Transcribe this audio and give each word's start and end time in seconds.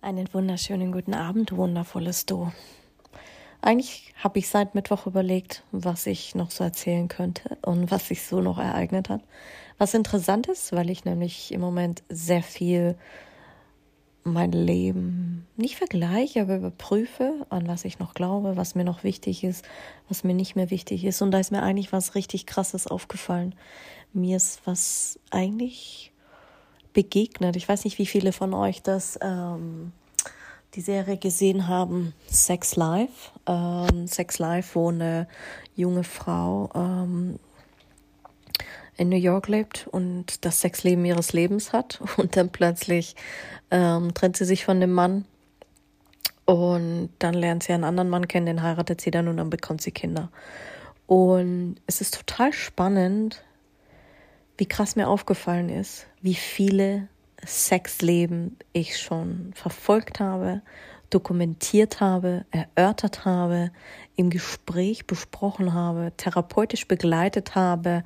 Einen 0.00 0.32
wunderschönen 0.32 0.92
guten 0.92 1.14
Abend, 1.14 1.56
wundervolles 1.56 2.26
Du. 2.26 2.52
Eigentlich 3.60 4.14
habe 4.22 4.38
ich 4.38 4.48
seit 4.48 4.74
Mittwoch 4.74 5.06
überlegt, 5.06 5.64
was 5.72 6.06
ich 6.06 6.34
noch 6.34 6.50
so 6.50 6.64
erzählen 6.64 7.08
könnte 7.08 7.58
und 7.62 7.90
was 7.90 8.08
sich 8.08 8.22
so 8.22 8.40
noch 8.40 8.58
ereignet 8.58 9.08
hat. 9.08 9.22
Was 9.78 9.94
interessant 9.94 10.46
ist, 10.48 10.72
weil 10.72 10.90
ich 10.90 11.04
nämlich 11.04 11.52
im 11.52 11.60
Moment 11.60 12.02
sehr 12.08 12.42
viel 12.42 12.96
mein 14.24 14.52
Leben 14.52 15.46
nicht 15.56 15.76
vergleiche, 15.76 16.42
aber 16.42 16.56
überprüfe, 16.56 17.46
an 17.48 17.66
was 17.66 17.84
ich 17.84 17.98
noch 17.98 18.14
glaube, 18.14 18.56
was 18.56 18.74
mir 18.74 18.84
noch 18.84 19.04
wichtig 19.04 19.42
ist, 19.42 19.64
was 20.08 20.24
mir 20.24 20.34
nicht 20.34 20.54
mehr 20.54 20.70
wichtig 20.70 21.04
ist. 21.04 21.22
Und 21.22 21.30
da 21.30 21.38
ist 21.38 21.52
mir 21.52 21.62
eigentlich 21.62 21.92
was 21.92 22.14
richtig 22.14 22.46
Krasses 22.46 22.86
aufgefallen. 22.86 23.54
Mir 24.12 24.36
ist 24.36 24.60
was 24.66 25.18
eigentlich 25.30 26.12
begegnet. 26.98 27.54
Ich 27.54 27.68
weiß 27.68 27.84
nicht, 27.84 27.98
wie 27.98 28.06
viele 28.06 28.32
von 28.32 28.52
euch 28.52 28.82
das 28.82 29.20
ähm, 29.22 29.92
die 30.74 30.80
Serie 30.80 31.16
gesehen 31.16 31.68
haben, 31.68 32.12
Sex 32.28 32.74
Life. 32.74 33.30
Ähm, 33.46 34.08
Sex 34.08 34.40
Life, 34.40 34.74
wo 34.74 34.88
eine 34.88 35.28
junge 35.76 36.02
Frau 36.02 36.68
ähm, 36.74 37.38
in 38.96 39.10
New 39.10 39.16
York 39.16 39.46
lebt 39.46 39.86
und 39.92 40.44
das 40.44 40.60
Sexleben 40.60 41.04
ihres 41.04 41.32
Lebens 41.32 41.72
hat 41.72 42.00
und 42.16 42.36
dann 42.36 42.50
plötzlich 42.50 43.14
ähm, 43.70 44.12
trennt 44.12 44.36
sie 44.36 44.44
sich 44.44 44.64
von 44.64 44.80
dem 44.80 44.92
Mann 44.92 45.24
und 46.46 47.10
dann 47.20 47.34
lernt 47.34 47.62
sie 47.62 47.74
einen 47.74 47.84
anderen 47.84 48.10
Mann 48.10 48.26
kennen, 48.26 48.46
den 48.46 48.64
heiratet 48.64 49.00
sie 49.00 49.12
dann 49.12 49.28
und 49.28 49.36
dann 49.36 49.50
bekommt 49.50 49.82
sie 49.82 49.92
Kinder. 49.92 50.32
Und 51.06 51.76
es 51.86 52.00
ist 52.00 52.16
total 52.16 52.52
spannend, 52.52 53.44
wie 54.58 54.66
krass 54.66 54.96
mir 54.96 55.08
aufgefallen 55.08 55.68
ist, 55.68 56.06
wie 56.20 56.34
viele 56.34 57.08
Sexleben 57.46 58.56
ich 58.72 59.00
schon 59.00 59.52
verfolgt 59.54 60.20
habe, 60.20 60.62
dokumentiert 61.10 62.00
habe, 62.00 62.44
erörtert 62.50 63.24
habe, 63.24 63.70
im 64.16 64.30
Gespräch 64.30 65.06
besprochen 65.06 65.72
habe, 65.72 66.12
therapeutisch 66.16 66.88
begleitet 66.88 67.54
habe. 67.54 68.04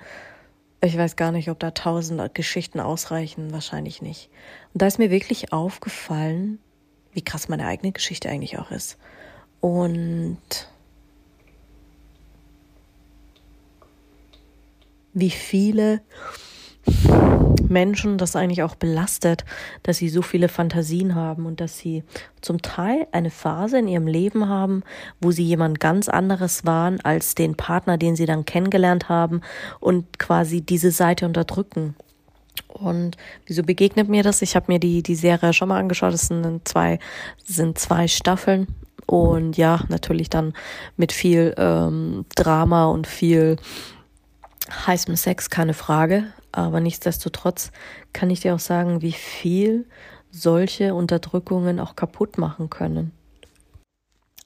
Ich 0.83 0.97
weiß 0.97 1.17
gar 1.17 1.33
nicht, 1.33 1.49
ob 1.49 1.59
da 1.59 1.71
tausend 1.71 2.35
Geschichten 2.35 2.81
ausreichen, 2.81 3.53
wahrscheinlich 3.53 4.03
nicht. 4.03 4.29
Und 4.75 4.83
da 4.83 4.87
ist 4.87 4.99
mir 4.99 5.11
wirklich 5.11 5.53
aufgefallen, 5.53 6.59
wie 7.13 7.23
krass 7.23 7.49
meine 7.49 7.67
eigene 7.67 7.93
Geschichte 7.93 8.29
eigentlich 8.29 8.59
auch 8.59 8.71
ist. 8.71 8.99
Und 9.61 10.39
wie 15.15 15.31
viele 15.31 16.01
Menschen 17.73 18.19
das 18.19 18.37
eigentlich 18.37 18.63
auch 18.63 18.75
belastet, 18.75 19.45
dass 19.83 19.97
sie 19.97 20.09
so 20.09 20.23
viele 20.23 20.49
Fantasien 20.49 21.15
haben 21.15 21.47
und 21.47 21.61
dass 21.61 21.79
sie 21.79 22.05
zum 22.41 22.63
Teil 22.63 23.07
eine 23.13 23.31
Phase 23.31 23.79
in 23.79 23.89
ihrem 23.89 24.07
Leben 24.07 24.49
haben, 24.49 24.83
wo 25.21 25.31
sie 25.31 25.45
jemand 25.45 25.81
ganz 25.81 26.09
anderes 26.09 26.65
waren 26.65 27.01
als 27.01 27.35
den 27.35 27.57
Partner, 27.57 27.99
den 27.99 28.17
sie 28.17 28.27
dann 28.27 28.45
kennengelernt 28.45 29.09
haben 29.09 29.41
und 29.81 30.19
quasi 30.19 30.61
diese 30.61 30.91
Seite 30.91 31.27
unterdrücken. 31.27 31.95
Und 32.69 33.17
wieso 33.47 33.63
begegnet 33.63 34.09
mir 34.09 34.23
das? 34.23 34.43
Ich 34.43 34.57
habe 34.57 34.67
mir 34.69 34.79
die, 34.79 35.03
die 35.03 35.15
Serie 35.15 35.53
schon 35.53 35.69
mal 35.69 35.79
angeschaut. 35.79 36.15
Es 36.15 36.29
sind 36.29 36.69
zwei, 36.69 36.99
sind 37.45 37.79
zwei 37.79 38.09
Staffeln. 38.09 38.67
Und 39.07 39.57
ja, 39.57 39.81
natürlich 39.89 40.31
dann 40.31 40.55
mit 40.97 41.13
viel 41.13 41.55
ähm, 41.59 42.25
Drama 42.35 42.87
und 42.87 43.07
viel 43.07 43.57
heißem 44.87 45.17
Sex, 45.17 45.51
keine 45.51 45.75
Frage. 45.75 46.33
Aber 46.53 46.81
nichtsdestotrotz 46.81 47.73
kann 48.13 48.31
ich 48.31 48.41
dir 48.41 48.55
auch 48.55 48.61
sagen, 48.61 49.03
wie 49.03 49.13
viel 49.13 49.87
solche 50.31 50.95
Unterdrückungen 50.95 51.81
auch 51.81 51.97
kaputt 51.97 52.39
machen 52.39 52.71
können. 52.71 53.13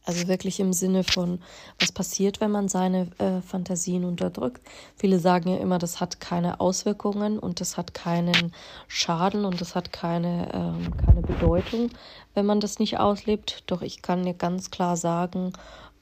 Also 0.06 0.28
wirklich 0.28 0.60
im 0.60 0.72
Sinne 0.72 1.02
von, 1.02 1.40
was 1.80 1.90
passiert, 1.90 2.40
wenn 2.40 2.52
man 2.52 2.68
seine 2.68 3.08
äh, 3.18 3.40
Fantasien 3.42 4.04
unterdrückt. 4.04 4.62
Viele 4.94 5.18
sagen 5.18 5.50
ja 5.50 5.56
immer, 5.56 5.78
das 5.78 6.00
hat 6.00 6.20
keine 6.20 6.60
Auswirkungen 6.60 7.40
und 7.40 7.60
das 7.60 7.76
hat 7.76 7.92
keinen 7.92 8.52
Schaden 8.86 9.44
und 9.44 9.60
das 9.60 9.74
hat 9.74 9.92
keine, 9.92 10.48
ähm, 10.54 10.96
keine 11.04 11.22
Bedeutung, 11.22 11.90
wenn 12.34 12.46
man 12.46 12.60
das 12.60 12.78
nicht 12.78 13.00
auslebt. 13.00 13.64
Doch 13.66 13.82
ich 13.82 14.00
kann 14.00 14.22
dir 14.22 14.34
ganz 14.34 14.70
klar 14.70 14.96
sagen, 14.96 15.52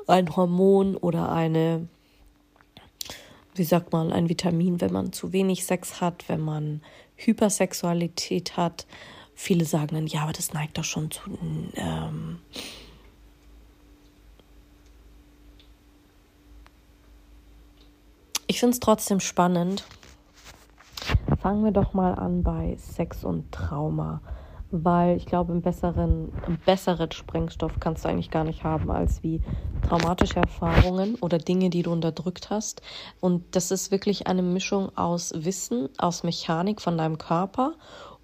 ein 0.07 0.35
Hormon 0.35 0.97
oder 0.97 1.31
eine, 1.31 1.89
wie 3.55 3.65
sagt 3.65 3.93
man, 3.93 4.13
ein 4.13 4.29
Vitamin, 4.29 4.81
wenn 4.81 4.93
man 4.93 5.13
zu 5.13 5.33
wenig 5.33 5.65
Sex 5.65 6.01
hat, 6.01 6.29
wenn 6.29 6.41
man 6.41 6.83
Hypersexualität 7.17 8.57
hat. 8.57 8.87
Viele 9.35 9.65
sagen 9.65 9.95
dann, 9.95 10.07
ja, 10.07 10.23
aber 10.23 10.33
das 10.33 10.53
neigt 10.53 10.79
doch 10.79 10.85
schon 10.85 11.11
zu. 11.11 11.23
Ähm, 11.75 12.41
ich 18.47 18.61
finde 18.61 18.75
es 18.75 18.81
trotzdem 18.81 19.21
spannend. 19.21 19.85
Fangen 21.41 21.65
wir 21.65 21.71
doch 21.71 21.95
mal 21.95 22.15
an 22.15 22.43
bei 22.43 22.77
Sex 22.77 23.25
und 23.25 23.51
Trauma 23.51 24.21
weil 24.71 25.17
ich 25.17 25.27
glaube, 25.27 25.53
einen 25.53 25.63
besseren, 25.63 26.33
einen 26.47 26.61
besseren 26.65 27.11
Sprengstoff 27.11 27.73
kannst 27.81 28.05
du 28.05 28.09
eigentlich 28.09 28.31
gar 28.31 28.45
nicht 28.45 28.63
haben 28.63 28.91
als 28.91 29.23
wie 29.23 29.41
traumatische 29.87 30.37
Erfahrungen 30.37 31.17
oder 31.17 31.39
Dinge, 31.39 31.71
die 31.71 31.83
du 31.83 31.93
unterdrückt 31.93 32.51
hast. 32.51 32.83
Und 33.21 33.57
das 33.57 33.71
ist 33.71 33.91
wirklich 33.91 34.27
eine 34.27 34.43
Mischung 34.43 34.97
aus 34.97 35.33
Wissen, 35.37 35.89
aus 35.99 36.23
Mechanik 36.23 36.81
von 36.81 36.97
deinem 36.97 37.19
Körper 37.19 37.75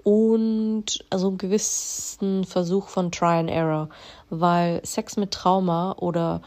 und 0.02 1.04
also 1.10 1.28
einen 1.28 1.38
gewissen 1.38 2.44
Versuch 2.44 2.88
von 2.88 3.10
Try 3.10 3.38
and 3.38 3.50
Error, 3.50 3.88
weil 4.30 4.80
Sex 4.84 5.16
mit 5.16 5.32
Trauma 5.32 5.96
oder 5.98 6.42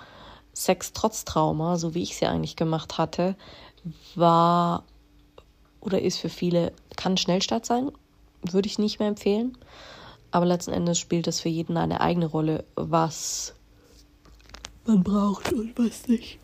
Sex 0.54 0.94
trotz 0.94 1.26
Trauma, 1.26 1.78
so 1.78 1.94
wie 1.94 2.04
ich 2.04 2.16
sie 2.16 2.26
eigentlich 2.26 2.56
gemacht 2.56 2.98
hatte, 2.98 3.36
war 4.16 4.84
oder 5.82 6.02
ist 6.02 6.20
für 6.20 6.30
viele, 6.30 6.72
kann 6.96 7.18
Schnellstart 7.18 7.66
sein 7.66 7.92
würde 8.44 8.68
ich 8.68 8.80
nicht 8.80 9.00
mehr 9.00 9.08
empfehlen. 9.08 9.58
Aber 10.32 10.46
letzten 10.46 10.72
Endes 10.72 11.00
spielt 11.00 11.28
das 11.28 11.40
für 11.40 11.50
jeden 11.50 11.78
eine 11.78 12.02
eigene 12.02 12.28
Rolle, 12.28 12.66
was 12.76 13.54
man 14.86 15.04
braucht 15.04 15.52
und 15.54 15.78
was 15.78 16.08
nicht. 16.08 16.40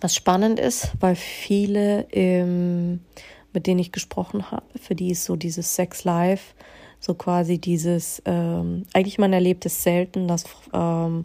Was 0.00 0.14
spannend 0.14 0.58
ist, 0.58 0.92
weil 1.00 1.16
viele, 1.16 2.06
ähm, 2.12 3.00
mit 3.52 3.66
denen 3.66 3.80
ich 3.80 3.92
gesprochen 3.92 4.50
habe, 4.50 4.64
für 4.80 4.94
die 4.94 5.10
ist 5.10 5.24
so 5.24 5.36
dieses 5.36 5.74
Sex 5.74 6.04
Life, 6.04 6.54
so 7.00 7.14
quasi 7.14 7.58
dieses, 7.58 8.22
ähm, 8.24 8.84
eigentlich 8.92 9.18
man 9.18 9.32
erlebt 9.32 9.66
es 9.66 9.82
selten, 9.82 10.28
dass 10.28 10.44
ähm, 10.72 11.24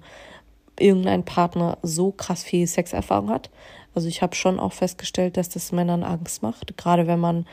irgendein 0.79 1.23
Partner 1.23 1.77
so 1.83 2.11
krass 2.11 2.43
viel 2.43 2.67
Sexerfahrung 2.67 3.29
hat. 3.29 3.49
Also 3.93 4.09
ich 4.09 4.21
habe 4.21 4.35
schon 4.35 4.59
auch 4.59 4.73
festgestellt, 4.73 5.37
dass 5.37 5.47
das 5.47 5.71
Männern 5.71 6.03
Angst 6.03 6.41
macht, 6.41 6.75
gerade 6.77 7.07
wenn 7.07 7.19
man 7.19 7.45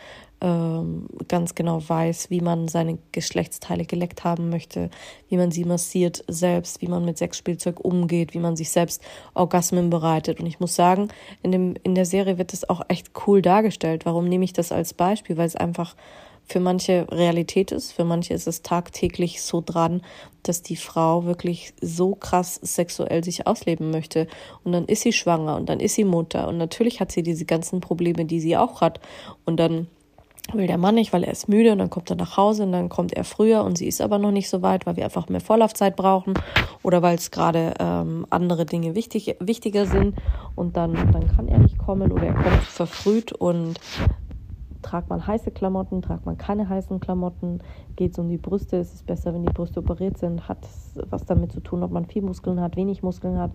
ähm, 0.42 1.06
ganz 1.28 1.54
genau 1.54 1.88
weiß, 1.88 2.28
wie 2.28 2.40
man 2.40 2.66
seine 2.66 2.98
Geschlechtsteile 3.12 3.84
geleckt 3.84 4.24
haben 4.24 4.50
möchte, 4.50 4.90
wie 5.28 5.36
man 5.36 5.52
sie 5.52 5.64
massiert 5.64 6.24
selbst, 6.26 6.82
wie 6.82 6.88
man 6.88 7.04
mit 7.04 7.16
Sexspielzeug 7.16 7.78
umgeht, 7.78 8.34
wie 8.34 8.40
man 8.40 8.56
sich 8.56 8.70
selbst 8.70 9.02
Orgasmen 9.34 9.88
bereitet. 9.88 10.40
Und 10.40 10.46
ich 10.46 10.58
muss 10.58 10.74
sagen, 10.74 11.08
in, 11.44 11.52
dem, 11.52 11.74
in 11.84 11.94
der 11.94 12.06
Serie 12.06 12.38
wird 12.38 12.52
das 12.52 12.68
auch 12.68 12.82
echt 12.88 13.12
cool 13.26 13.40
dargestellt. 13.40 14.04
Warum 14.04 14.28
nehme 14.28 14.44
ich 14.44 14.52
das 14.52 14.72
als 14.72 14.94
Beispiel? 14.94 15.36
Weil 15.36 15.46
es 15.46 15.54
einfach 15.54 15.94
für 16.44 16.58
manche 16.58 17.06
Realität 17.12 17.70
ist, 17.70 17.92
für 17.92 18.04
manche 18.04 18.34
ist 18.34 18.48
es 18.48 18.62
tagtäglich 18.62 19.42
so 19.42 19.62
dran, 19.64 20.02
dass 20.42 20.60
die 20.60 20.74
Frau 20.74 21.24
wirklich 21.24 21.72
so 21.80 22.16
krass 22.16 22.56
sexuell 22.56 23.22
sich 23.22 23.46
ausleben 23.46 23.92
möchte. 23.92 24.26
Und 24.64 24.72
dann 24.72 24.86
ist 24.86 25.02
sie 25.02 25.12
schwanger 25.12 25.56
und 25.56 25.68
dann 25.68 25.78
ist 25.78 25.94
sie 25.94 26.04
Mutter 26.04 26.48
und 26.48 26.58
natürlich 26.58 26.98
hat 26.98 27.12
sie 27.12 27.22
diese 27.22 27.44
ganzen 27.44 27.80
Probleme, 27.80 28.24
die 28.24 28.40
sie 28.40 28.56
auch 28.56 28.80
hat. 28.80 28.98
Und 29.44 29.58
dann 29.58 29.86
will 30.52 30.66
der 30.66 30.78
Mann 30.78 30.96
nicht, 30.96 31.12
weil 31.12 31.24
er 31.24 31.32
ist 31.32 31.48
müde 31.48 31.72
und 31.72 31.78
dann 31.78 31.90
kommt 31.90 32.10
er 32.10 32.16
nach 32.16 32.36
Hause 32.36 32.64
und 32.64 32.72
dann 32.72 32.88
kommt 32.88 33.12
er 33.12 33.24
früher 33.24 33.64
und 33.64 33.78
sie 33.78 33.86
ist 33.86 34.00
aber 34.00 34.18
noch 34.18 34.32
nicht 34.32 34.48
so 34.48 34.62
weit, 34.62 34.86
weil 34.86 34.96
wir 34.96 35.04
einfach 35.04 35.28
mehr 35.28 35.40
Vorlaufzeit 35.40 35.96
brauchen 35.96 36.34
oder 36.82 37.00
weil 37.00 37.16
es 37.16 37.30
gerade 37.30 37.74
ähm, 37.78 38.26
andere 38.30 38.66
Dinge 38.66 38.94
wichtig, 38.94 39.36
wichtiger 39.40 39.86
sind 39.86 40.16
und 40.54 40.76
dann, 40.76 40.94
dann 41.12 41.26
kann 41.28 41.48
er 41.48 41.58
nicht 41.58 41.78
kommen 41.78 42.12
oder 42.12 42.24
er 42.24 42.34
kommt 42.34 42.62
verfrüht 42.64 43.32
und 43.32 43.78
tragt 44.82 45.08
man 45.08 45.26
heiße 45.26 45.52
Klamotten, 45.52 46.02
tragt 46.02 46.26
man 46.26 46.36
keine 46.36 46.68
heißen 46.68 47.00
Klamotten, 47.00 47.60
geht 47.96 48.12
es 48.12 48.18
um 48.18 48.28
die 48.28 48.36
Brüste, 48.36 48.76
ist 48.76 48.94
es 48.94 49.02
besser, 49.02 49.32
wenn 49.32 49.46
die 49.46 49.52
Brüste 49.52 49.80
operiert 49.80 50.18
sind, 50.18 50.48
hat 50.48 50.58
was 51.08 51.24
damit 51.24 51.52
zu 51.52 51.60
tun, 51.60 51.82
ob 51.82 51.92
man 51.92 52.04
viel 52.06 52.22
Muskeln 52.22 52.60
hat, 52.60 52.76
wenig 52.76 53.02
Muskeln 53.02 53.38
hat, 53.38 53.52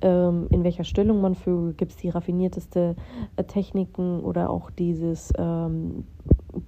in 0.00 0.62
welcher 0.62 0.84
Stellung 0.84 1.20
man 1.20 1.34
vögelt, 1.34 1.76
gibt 1.76 1.92
es 1.92 1.96
die 1.96 2.08
raffinierteste 2.08 2.94
äh, 3.36 3.44
Techniken 3.44 4.20
oder 4.20 4.50
auch 4.50 4.70
dieses 4.70 5.32
ähm, 5.36 6.04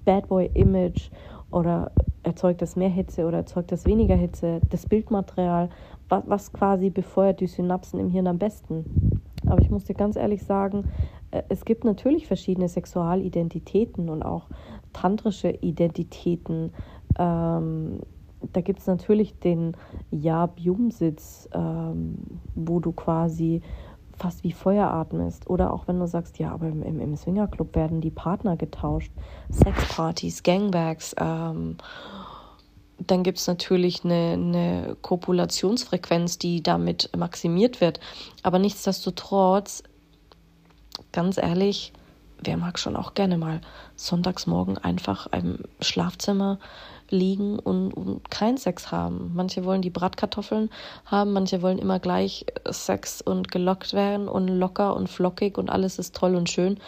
Bad 0.05 0.27
Boy 0.27 0.49
Image 0.53 1.11
oder 1.51 1.91
erzeugt 2.23 2.61
das 2.61 2.75
mehr 2.75 2.89
Hitze 2.89 3.25
oder 3.25 3.37
erzeugt 3.37 3.71
das 3.71 3.85
weniger 3.85 4.15
Hitze, 4.15 4.61
das 4.69 4.85
Bildmaterial, 4.85 5.69
was, 6.09 6.23
was 6.27 6.53
quasi 6.53 6.89
befeuert 6.89 7.39
die 7.39 7.47
Synapsen 7.47 7.99
im 7.99 8.09
Hirn 8.09 8.27
am 8.27 8.37
besten. 8.37 9.21
Aber 9.47 9.61
ich 9.61 9.69
muss 9.69 9.85
dir 9.85 9.95
ganz 9.95 10.15
ehrlich 10.15 10.43
sagen, 10.43 10.85
äh, 11.31 11.43
es 11.49 11.65
gibt 11.65 11.83
natürlich 11.83 12.27
verschiedene 12.27 12.67
Sexualidentitäten 12.67 14.09
und 14.09 14.23
auch 14.23 14.47
tantrische 14.93 15.49
Identitäten. 15.49 16.73
Ähm, 17.17 17.99
da 18.53 18.61
gibt 18.61 18.79
es 18.79 18.87
natürlich 18.87 19.37
den 19.39 19.75
Ja-Bium-Sitz, 20.11 21.49
ähm, 21.53 22.17
wo 22.55 22.79
du 22.79 22.91
quasi 22.91 23.61
fast 24.17 24.43
wie 24.43 24.51
Feuer 24.51 24.89
atmest. 24.91 25.49
Oder 25.49 25.73
auch 25.73 25.87
wenn 25.87 25.99
du 25.99 26.07
sagst, 26.07 26.37
ja, 26.39 26.51
aber 26.51 26.67
im, 26.67 26.83
im 26.83 27.15
Swingerclub 27.15 27.75
werden 27.75 28.01
die 28.01 28.11
Partner 28.11 28.55
getauscht. 28.55 29.11
Sexpartys, 29.49 30.43
Gangbags. 30.43 31.15
Ähm, 31.19 31.77
dann 32.99 33.23
gibt 33.23 33.39
es 33.39 33.47
natürlich 33.47 34.05
eine, 34.05 34.33
eine 34.33 34.97
Kopulationsfrequenz, 35.01 36.37
die 36.37 36.61
damit 36.61 37.09
maximiert 37.17 37.81
wird. 37.81 37.99
Aber 38.43 38.59
nichtsdestotrotz 38.59 39.83
ganz 41.11 41.37
ehrlich, 41.37 41.93
wer 42.43 42.57
mag 42.57 42.79
schon 42.79 42.95
auch 42.95 43.13
gerne 43.13 43.37
mal 43.37 43.61
sonntagsmorgen 43.95 44.77
einfach 44.77 45.27
im 45.31 45.59
Schlafzimmer 45.79 46.59
liegen 47.11 47.59
und, 47.59 47.93
und 47.93 48.29
keinen 48.31 48.57
Sex 48.57 48.91
haben. 48.91 49.31
Manche 49.35 49.65
wollen 49.65 49.81
die 49.81 49.89
Bratkartoffeln 49.89 50.69
haben, 51.05 51.33
manche 51.33 51.61
wollen 51.61 51.77
immer 51.77 51.99
gleich 51.99 52.45
Sex 52.69 53.21
und 53.21 53.51
gelockt 53.51 53.93
werden 53.93 54.27
und 54.27 54.47
locker 54.47 54.95
und 54.95 55.09
flockig 55.09 55.57
und 55.57 55.69
alles 55.69 55.99
ist 55.99 56.15
toll 56.15 56.35
und 56.35 56.49
schön. 56.49 56.79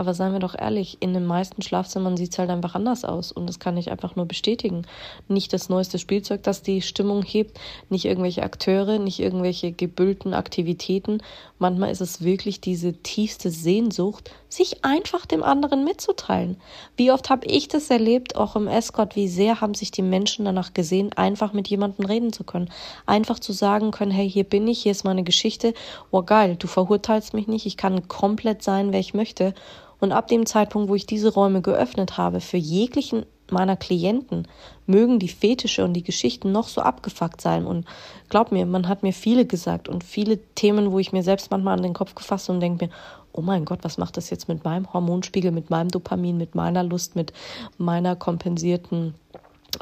Aber 0.00 0.14
seien 0.14 0.32
wir 0.32 0.38
doch 0.38 0.54
ehrlich, 0.58 0.96
in 1.00 1.12
den 1.12 1.26
meisten 1.26 1.60
Schlafzimmern 1.60 2.16
sieht 2.16 2.32
es 2.32 2.38
halt 2.38 2.48
einfach 2.48 2.74
anders 2.74 3.04
aus. 3.04 3.32
Und 3.32 3.46
das 3.46 3.58
kann 3.58 3.76
ich 3.76 3.90
einfach 3.90 4.16
nur 4.16 4.24
bestätigen. 4.24 4.86
Nicht 5.28 5.52
das 5.52 5.68
neueste 5.68 5.98
Spielzeug, 5.98 6.42
das 6.42 6.62
die 6.62 6.80
Stimmung 6.80 7.22
hebt, 7.22 7.60
nicht 7.90 8.06
irgendwelche 8.06 8.42
Akteure, 8.42 8.98
nicht 8.98 9.20
irgendwelche 9.20 9.72
gebüllten 9.72 10.32
Aktivitäten. 10.32 11.18
Manchmal 11.58 11.90
ist 11.90 12.00
es 12.00 12.24
wirklich 12.24 12.62
diese 12.62 12.94
tiefste 12.94 13.50
Sehnsucht, 13.50 14.30
sich 14.48 14.86
einfach 14.86 15.26
dem 15.26 15.42
anderen 15.42 15.84
mitzuteilen. 15.84 16.56
Wie 16.96 17.12
oft 17.12 17.28
habe 17.28 17.46
ich 17.46 17.68
das 17.68 17.90
erlebt, 17.90 18.36
auch 18.36 18.56
im 18.56 18.68
Escort, 18.68 19.16
wie 19.16 19.28
sehr 19.28 19.60
haben 19.60 19.74
sich 19.74 19.90
die 19.90 20.00
Menschen 20.00 20.46
danach 20.46 20.72
gesehen, 20.72 21.12
einfach 21.12 21.52
mit 21.52 21.68
jemandem 21.68 22.06
reden 22.06 22.32
zu 22.32 22.42
können. 22.42 22.70
Einfach 23.04 23.38
zu 23.38 23.52
sagen 23.52 23.90
können, 23.90 24.12
hey, 24.12 24.30
hier 24.30 24.44
bin 24.44 24.66
ich, 24.66 24.80
hier 24.82 24.92
ist 24.92 25.04
meine 25.04 25.24
Geschichte. 25.24 25.74
Oh 26.10 26.22
geil, 26.22 26.56
du 26.58 26.68
verurteilst 26.68 27.34
mich 27.34 27.48
nicht, 27.48 27.66
ich 27.66 27.76
kann 27.76 28.08
komplett 28.08 28.62
sein, 28.62 28.92
wer 28.92 29.00
ich 29.00 29.12
möchte. 29.12 29.52
Und 30.00 30.12
ab 30.12 30.28
dem 30.28 30.46
Zeitpunkt, 30.46 30.88
wo 30.88 30.94
ich 30.94 31.06
diese 31.06 31.32
Räume 31.32 31.60
geöffnet 31.62 32.16
habe 32.16 32.40
für 32.40 32.56
jeglichen 32.56 33.26
meiner 33.50 33.76
Klienten, 33.76 34.46
mögen 34.86 35.18
die 35.18 35.28
Fetische 35.28 35.84
und 35.84 35.92
die 35.92 36.04
Geschichten 36.04 36.52
noch 36.52 36.68
so 36.68 36.80
abgefuckt 36.80 37.40
sein. 37.40 37.66
Und 37.66 37.84
glaub 38.28 38.52
mir, 38.52 38.64
man 38.64 38.88
hat 38.88 39.02
mir 39.02 39.12
viele 39.12 39.44
gesagt 39.44 39.88
und 39.88 40.04
viele 40.04 40.38
Themen, 40.54 40.92
wo 40.92 40.98
ich 40.98 41.12
mir 41.12 41.22
selbst 41.22 41.50
manchmal 41.50 41.76
an 41.76 41.82
den 41.82 41.94
Kopf 41.94 42.14
gefasst 42.14 42.48
und 42.48 42.60
denke 42.60 42.86
mir, 42.86 42.92
oh 43.32 43.42
mein 43.42 43.64
Gott, 43.64 43.80
was 43.82 43.98
macht 43.98 44.16
das 44.16 44.30
jetzt 44.30 44.48
mit 44.48 44.64
meinem 44.64 44.92
Hormonspiegel, 44.92 45.52
mit 45.52 45.70
meinem 45.70 45.88
Dopamin, 45.88 46.36
mit 46.36 46.54
meiner 46.54 46.82
Lust, 46.82 47.16
mit 47.16 47.32
meiner 47.78 48.16
kompensierten 48.16 49.14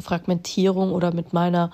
Fragmentierung 0.00 0.92
oder 0.92 1.12
mit 1.14 1.32
meiner 1.32 1.70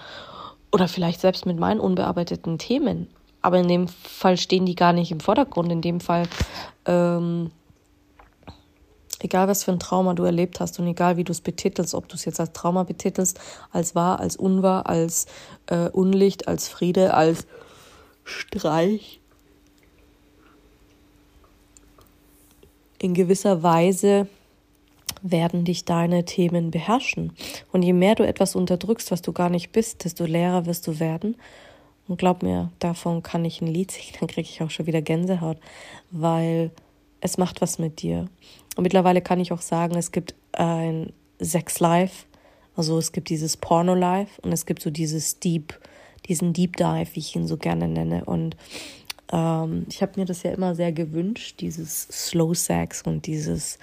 oder 0.72 0.88
vielleicht 0.88 1.20
selbst 1.20 1.46
mit 1.46 1.58
meinen 1.58 1.80
unbearbeiteten 1.80 2.58
Themen. 2.58 3.08
Aber 3.42 3.58
in 3.58 3.68
dem 3.68 3.88
Fall 3.88 4.36
stehen 4.36 4.66
die 4.66 4.74
gar 4.74 4.92
nicht 4.92 5.12
im 5.12 5.20
Vordergrund. 5.20 5.70
In 5.70 5.82
dem 5.82 6.00
Fall 6.00 6.24
ähm, 6.86 7.50
egal 9.24 9.48
was 9.48 9.64
für 9.64 9.72
ein 9.72 9.80
Trauma 9.80 10.14
du 10.14 10.24
erlebt 10.24 10.60
hast 10.60 10.78
und 10.78 10.86
egal 10.86 11.16
wie 11.16 11.24
du 11.24 11.32
es 11.32 11.40
betitelst, 11.40 11.94
ob 11.94 12.08
du 12.08 12.14
es 12.14 12.24
jetzt 12.24 12.40
als 12.40 12.52
Trauma 12.52 12.84
betitelst, 12.84 13.40
als 13.72 13.94
wahr, 13.94 14.20
als 14.20 14.36
unwahr, 14.36 14.86
als 14.86 15.26
äh, 15.66 15.88
Unlicht, 15.88 16.46
als 16.46 16.68
Friede, 16.68 17.14
als 17.14 17.46
Streich, 18.24 19.20
in 23.04 23.12
gewisser 23.12 23.62
Weise 23.62 24.28
werden 25.20 25.64
dich 25.66 25.84
deine 25.84 26.24
Themen 26.24 26.70
beherrschen. 26.70 27.32
Und 27.70 27.82
je 27.82 27.92
mehr 27.92 28.14
du 28.14 28.26
etwas 28.26 28.54
unterdrückst, 28.56 29.10
was 29.10 29.20
du 29.20 29.32
gar 29.32 29.50
nicht 29.50 29.72
bist, 29.72 30.04
desto 30.04 30.24
leerer 30.24 30.64
wirst 30.64 30.86
du 30.86 31.00
werden. 31.00 31.36
Und 32.08 32.18
glaub 32.18 32.42
mir, 32.42 32.70
davon 32.78 33.22
kann 33.22 33.44
ich 33.44 33.60
ein 33.60 33.66
Lied 33.66 33.90
singen, 33.90 34.14
dann 34.20 34.28
kriege 34.28 34.48
ich 34.48 34.62
auch 34.62 34.70
schon 34.70 34.86
wieder 34.86 35.02
Gänsehaut, 35.02 35.58
weil 36.10 36.70
es 37.20 37.36
macht 37.38 37.60
was 37.60 37.78
mit 37.78 38.00
dir. 38.02 38.28
Und 38.76 38.82
mittlerweile 38.82 39.22
kann 39.22 39.40
ich 39.40 39.52
auch 39.52 39.60
sagen, 39.60 39.96
es 39.96 40.12
gibt 40.12 40.34
ein 40.52 41.12
Sex 41.38 41.80
Life, 41.80 42.26
also 42.76 42.98
es 42.98 43.12
gibt 43.12 43.28
dieses 43.28 43.56
Porno 43.56 43.94
Life 43.94 44.40
und 44.42 44.52
es 44.52 44.66
gibt 44.66 44.82
so 44.82 44.90
dieses 44.90 45.38
Deep, 45.38 45.78
diesen 46.28 46.52
Deep 46.52 46.76
Dive, 46.76 47.08
wie 47.14 47.20
ich 47.20 47.36
ihn 47.36 47.46
so 47.46 47.56
gerne 47.56 47.88
nenne. 47.88 48.24
Und 48.24 48.56
ähm, 49.32 49.86
ich 49.88 50.02
habe 50.02 50.12
mir 50.16 50.26
das 50.26 50.42
ja 50.42 50.52
immer 50.52 50.74
sehr 50.74 50.92
gewünscht, 50.92 51.60
dieses 51.60 52.08
Slow 52.10 52.54
Sex 52.54 53.02
und 53.02 53.26
dieses 53.26 53.78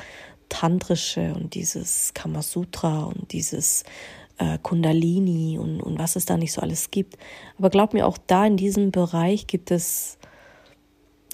Tantrische 0.49 1.33
und 1.33 1.55
dieses 1.55 2.13
Kamasutra 2.13 3.05
und 3.05 3.31
dieses 3.31 3.83
äh, 4.37 4.57
Kundalini 4.61 5.57
und, 5.57 5.81
und 5.81 5.97
was 5.97 6.17
es 6.17 6.25
da 6.25 6.35
nicht 6.35 6.51
so 6.51 6.61
alles 6.61 6.91
gibt. 6.91 7.17
Aber 7.57 7.69
glaub 7.69 7.93
mir, 7.93 8.05
auch 8.05 8.17
da 8.17 8.45
in 8.45 8.57
diesem 8.57 8.91
Bereich 8.91 9.47
gibt 9.47 9.71
es 9.71 10.17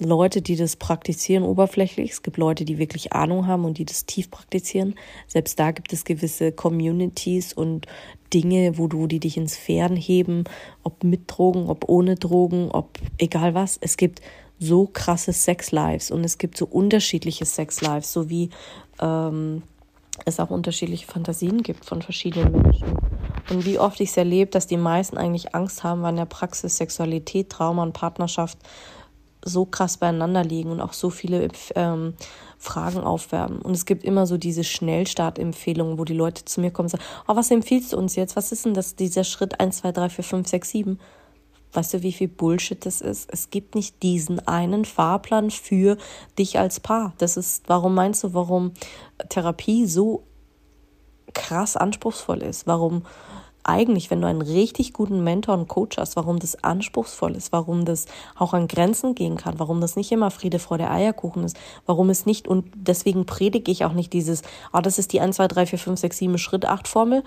Leute, 0.00 0.42
die 0.42 0.54
das 0.54 0.76
praktizieren 0.76 1.42
oberflächlich. 1.42 2.12
Es 2.12 2.22
gibt 2.22 2.36
Leute, 2.36 2.64
die 2.64 2.78
wirklich 2.78 3.12
Ahnung 3.12 3.46
haben 3.46 3.64
und 3.64 3.78
die 3.78 3.84
das 3.84 4.06
tief 4.06 4.30
praktizieren. 4.30 4.94
Selbst 5.26 5.58
da 5.58 5.72
gibt 5.72 5.92
es 5.92 6.04
gewisse 6.04 6.52
Communities 6.52 7.52
und 7.52 7.86
Dinge, 8.32 8.78
wo 8.78 8.86
du 8.86 9.06
die 9.06 9.18
dich 9.18 9.36
ins 9.36 9.56
Fern 9.56 9.96
heben, 9.96 10.44
ob 10.84 11.02
mit 11.02 11.22
Drogen, 11.26 11.68
ob 11.68 11.88
ohne 11.88 12.14
Drogen, 12.14 12.70
ob 12.70 12.98
egal 13.18 13.54
was. 13.54 13.76
Es 13.80 13.96
gibt 13.96 14.20
so 14.60 14.86
krasse 14.86 15.32
Sex-Lives 15.32 16.10
und 16.10 16.24
es 16.24 16.38
gibt 16.38 16.56
so 16.56 16.66
unterschiedliche 16.66 17.44
Sex-Lives, 17.44 18.12
so 18.12 18.28
wie 18.28 18.50
ähm, 19.00 19.62
es 20.24 20.40
auch 20.40 20.50
unterschiedliche 20.50 21.06
Fantasien 21.06 21.62
gibt 21.62 21.84
von 21.84 22.02
verschiedenen 22.02 22.52
Menschen. 22.52 22.96
Und 23.50 23.64
wie 23.64 23.78
oft 23.78 24.00
ich 24.00 24.10
es 24.10 24.16
erlebe, 24.16 24.50
dass 24.50 24.66
die 24.66 24.76
meisten 24.76 25.16
eigentlich 25.16 25.54
Angst 25.54 25.82
haben, 25.84 26.02
weil 26.02 26.10
in 26.10 26.16
der 26.16 26.26
Praxis 26.26 26.76
Sexualität, 26.76 27.50
Trauma 27.50 27.82
und 27.82 27.92
Partnerschaft 27.92 28.58
so 29.44 29.64
krass 29.64 29.98
beieinander 29.98 30.44
liegen 30.44 30.70
und 30.70 30.80
auch 30.80 30.92
so 30.92 31.10
viele 31.10 31.48
ähm, 31.74 32.14
Fragen 32.58 33.00
aufwerben. 33.00 33.60
Und 33.60 33.72
es 33.72 33.86
gibt 33.86 34.04
immer 34.04 34.26
so 34.26 34.36
diese 34.36 34.64
Schnellstartempfehlungen, 34.64 35.98
wo 35.98 36.04
die 36.04 36.14
Leute 36.14 36.44
zu 36.44 36.60
mir 36.60 36.70
kommen 36.70 36.86
und 36.86 36.90
sagen, 36.90 37.04
oh, 37.28 37.36
was 37.36 37.50
empfiehlst 37.50 37.92
du 37.92 37.96
uns 37.96 38.16
jetzt? 38.16 38.36
Was 38.36 38.52
ist 38.52 38.64
denn 38.64 38.74
das, 38.74 38.96
dieser 38.96 39.24
Schritt 39.24 39.60
1, 39.60 39.78
2, 39.78 39.92
3, 39.92 40.08
4, 40.08 40.24
5, 40.24 40.48
6, 40.48 40.70
7? 40.70 41.00
Weißt 41.72 41.94
du, 41.94 42.02
wie 42.02 42.12
viel 42.12 42.28
Bullshit 42.28 42.84
das 42.84 43.00
ist? 43.00 43.30
Es 43.30 43.50
gibt 43.50 43.74
nicht 43.74 44.02
diesen 44.02 44.46
einen 44.48 44.84
Fahrplan 44.84 45.50
für 45.50 45.98
dich 46.38 46.58
als 46.58 46.80
Paar. 46.80 47.12
Das 47.18 47.36
ist, 47.36 47.64
warum 47.68 47.94
meinst 47.94 48.24
du, 48.24 48.34
warum 48.34 48.72
Therapie 49.28 49.86
so 49.86 50.24
krass 51.34 51.76
anspruchsvoll 51.76 52.42
ist? 52.42 52.66
Warum 52.66 53.02
eigentlich, 53.68 54.10
wenn 54.10 54.20
du 54.20 54.26
einen 54.26 54.42
richtig 54.42 54.92
guten 54.92 55.22
Mentor 55.22 55.54
und 55.54 55.68
Coach 55.68 55.98
hast, 55.98 56.16
warum 56.16 56.38
das 56.38 56.64
anspruchsvoll 56.64 57.36
ist, 57.36 57.52
warum 57.52 57.84
das 57.84 58.06
auch 58.34 58.54
an 58.54 58.66
Grenzen 58.66 59.14
gehen 59.14 59.36
kann, 59.36 59.58
warum 59.58 59.80
das 59.80 59.94
nicht 59.94 60.10
immer 60.10 60.30
Friede 60.30 60.58
vor 60.58 60.78
der 60.78 60.90
Eierkuchen 60.90 61.44
ist, 61.44 61.56
warum 61.86 62.10
es 62.10 62.26
nicht, 62.26 62.48
und 62.48 62.66
deswegen 62.74 63.26
predige 63.26 63.70
ich 63.70 63.84
auch 63.84 63.92
nicht 63.92 64.12
dieses, 64.12 64.42
oh, 64.72 64.80
das 64.80 64.98
ist 64.98 65.12
die 65.12 65.20
1, 65.20 65.36
2, 65.36 65.48
3, 65.48 65.66
4, 65.66 65.78
5, 65.78 66.00
6, 66.00 66.18
7 66.18 66.38
Schritt 66.38 66.64
8 66.64 66.88
Formel. 66.88 67.22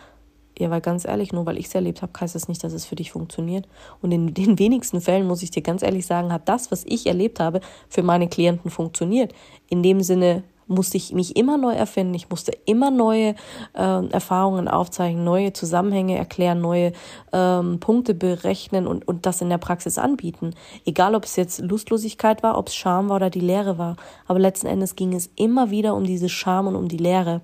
Ja, 0.60 0.70
weil 0.70 0.82
ganz 0.82 1.06
ehrlich, 1.06 1.32
nur 1.32 1.46
weil 1.46 1.58
ich 1.58 1.68
es 1.68 1.76
erlebt 1.76 2.02
habe, 2.02 2.12
heißt 2.20 2.36
das 2.36 2.48
nicht, 2.48 2.64
dass 2.64 2.74
es 2.74 2.86
für 2.86 2.96
dich 2.96 3.12
funktioniert. 3.12 3.68
Und 4.02 4.12
in 4.12 4.34
den 4.34 4.60
wenigsten 4.60 5.00
Fällen, 5.00 5.26
muss 5.26 5.44
ich 5.44 5.52
dir 5.52 5.62
ganz 5.62 5.82
ehrlich 5.82 6.06
sagen, 6.06 6.34
hat 6.34 6.50
das, 6.50 6.72
was 6.72 6.84
ich 6.86 7.08
erlebt 7.08 7.40
habe, 7.40 7.62
für 7.88 8.04
meine 8.04 8.28
Klienten 8.28 8.70
funktioniert. 8.70 9.34
In 9.70 9.82
dem 9.82 10.02
Sinne, 10.02 10.44
musste 10.68 10.98
ich 10.98 11.14
mich 11.14 11.36
immer 11.36 11.58
neu 11.58 11.74
erfinden. 11.74 12.14
Ich 12.14 12.30
musste 12.30 12.52
immer 12.66 12.92
neue 12.92 13.36
äh, 13.74 14.08
Erfahrungen 14.08 14.68
aufzeichnen, 14.68 15.24
neue 15.24 15.54
Zusammenhänge 15.54 16.18
erklären, 16.18 16.62
neue 16.62 16.94
ähm, 17.34 17.80
Punkte 17.80 18.14
berechnen 18.14 18.88
und, 18.88 19.08
und 19.08 19.26
das 19.26 19.42
in 19.42 19.50
der 19.50 19.58
Praxis 19.58 19.98
anbieten. 19.98 20.54
Egal, 20.86 21.16
ob 21.16 21.26
es 21.26 21.36
jetzt 21.36 21.60
Lustlosigkeit 21.60 22.44
war, 22.44 22.58
ob 22.58 22.68
es 22.68 22.76
Scham 22.76 23.10
war 23.10 23.18
oder 23.18 23.30
die 23.30 23.40
Lehre 23.40 23.78
war. 23.78 23.96
Aber 24.28 24.40
letzten 24.40 24.68
Endes 24.68 24.96
ging 24.96 25.14
es 25.14 25.30
immer 25.36 25.70
wieder 25.70 25.96
um 25.96 26.06
diese 26.06 26.30
Scham 26.30 26.68
und 26.68 26.76
um 26.76 26.88
die 26.88 26.98
Lehre. 26.98 27.42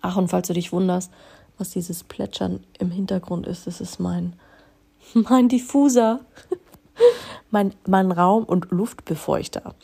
Ach, 0.00 0.16
und 0.16 0.28
falls 0.28 0.48
du 0.48 0.54
dich 0.54 0.72
wunderst, 0.72 1.10
was 1.58 1.70
dieses 1.70 2.04
Plätschern 2.04 2.60
im 2.78 2.90
Hintergrund 2.90 3.46
ist, 3.46 3.66
das 3.66 3.80
ist 3.80 4.00
mein, 4.00 4.34
mein 5.14 5.48
Diffuser, 5.48 6.20
mein, 7.50 7.74
mein 7.86 8.10
Raum- 8.10 8.44
und 8.44 8.70
Luftbefeuchter 8.70 9.74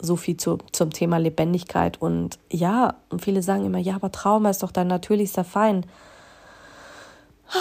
so 0.00 0.16
viel 0.16 0.36
zu, 0.36 0.58
zum 0.72 0.90
Thema 0.90 1.18
Lebendigkeit. 1.18 2.00
Und 2.00 2.38
ja, 2.50 2.94
und 3.10 3.22
viele 3.22 3.42
sagen 3.42 3.64
immer, 3.64 3.78
ja, 3.78 3.96
aber 3.96 4.12
Trauma 4.12 4.50
ist 4.50 4.62
doch 4.62 4.72
dein 4.72 4.86
natürlichster 4.86 5.44
Feind. 5.44 5.86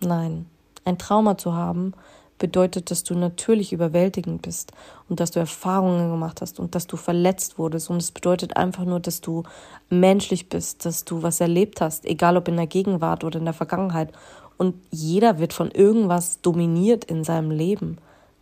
Nein, 0.00 0.46
ein 0.84 0.98
Trauma 0.98 1.36
zu 1.36 1.54
haben 1.54 1.94
bedeutet, 2.38 2.90
dass 2.90 3.04
du 3.04 3.14
natürlich 3.14 3.72
überwältigend 3.72 4.42
bist 4.42 4.72
und 5.08 5.20
dass 5.20 5.30
du 5.30 5.38
Erfahrungen 5.38 6.10
gemacht 6.10 6.40
hast 6.40 6.58
und 6.58 6.74
dass 6.74 6.88
du 6.88 6.96
verletzt 6.96 7.58
wurdest. 7.58 7.90
Und 7.90 7.98
es 7.98 8.10
bedeutet 8.10 8.56
einfach 8.56 8.84
nur, 8.84 8.98
dass 8.98 9.20
du 9.20 9.44
menschlich 9.90 10.48
bist, 10.48 10.84
dass 10.86 11.04
du 11.04 11.22
was 11.22 11.40
erlebt 11.40 11.80
hast, 11.80 12.04
egal 12.06 12.36
ob 12.36 12.48
in 12.48 12.56
der 12.56 12.66
Gegenwart 12.66 13.22
oder 13.22 13.38
in 13.38 13.44
der 13.44 13.54
Vergangenheit. 13.54 14.10
Und 14.56 14.74
jeder 14.90 15.38
wird 15.38 15.52
von 15.52 15.70
irgendwas 15.70 16.40
dominiert 16.40 17.04
in 17.04 17.24
seinem 17.24 17.50
Leben. 17.50 17.98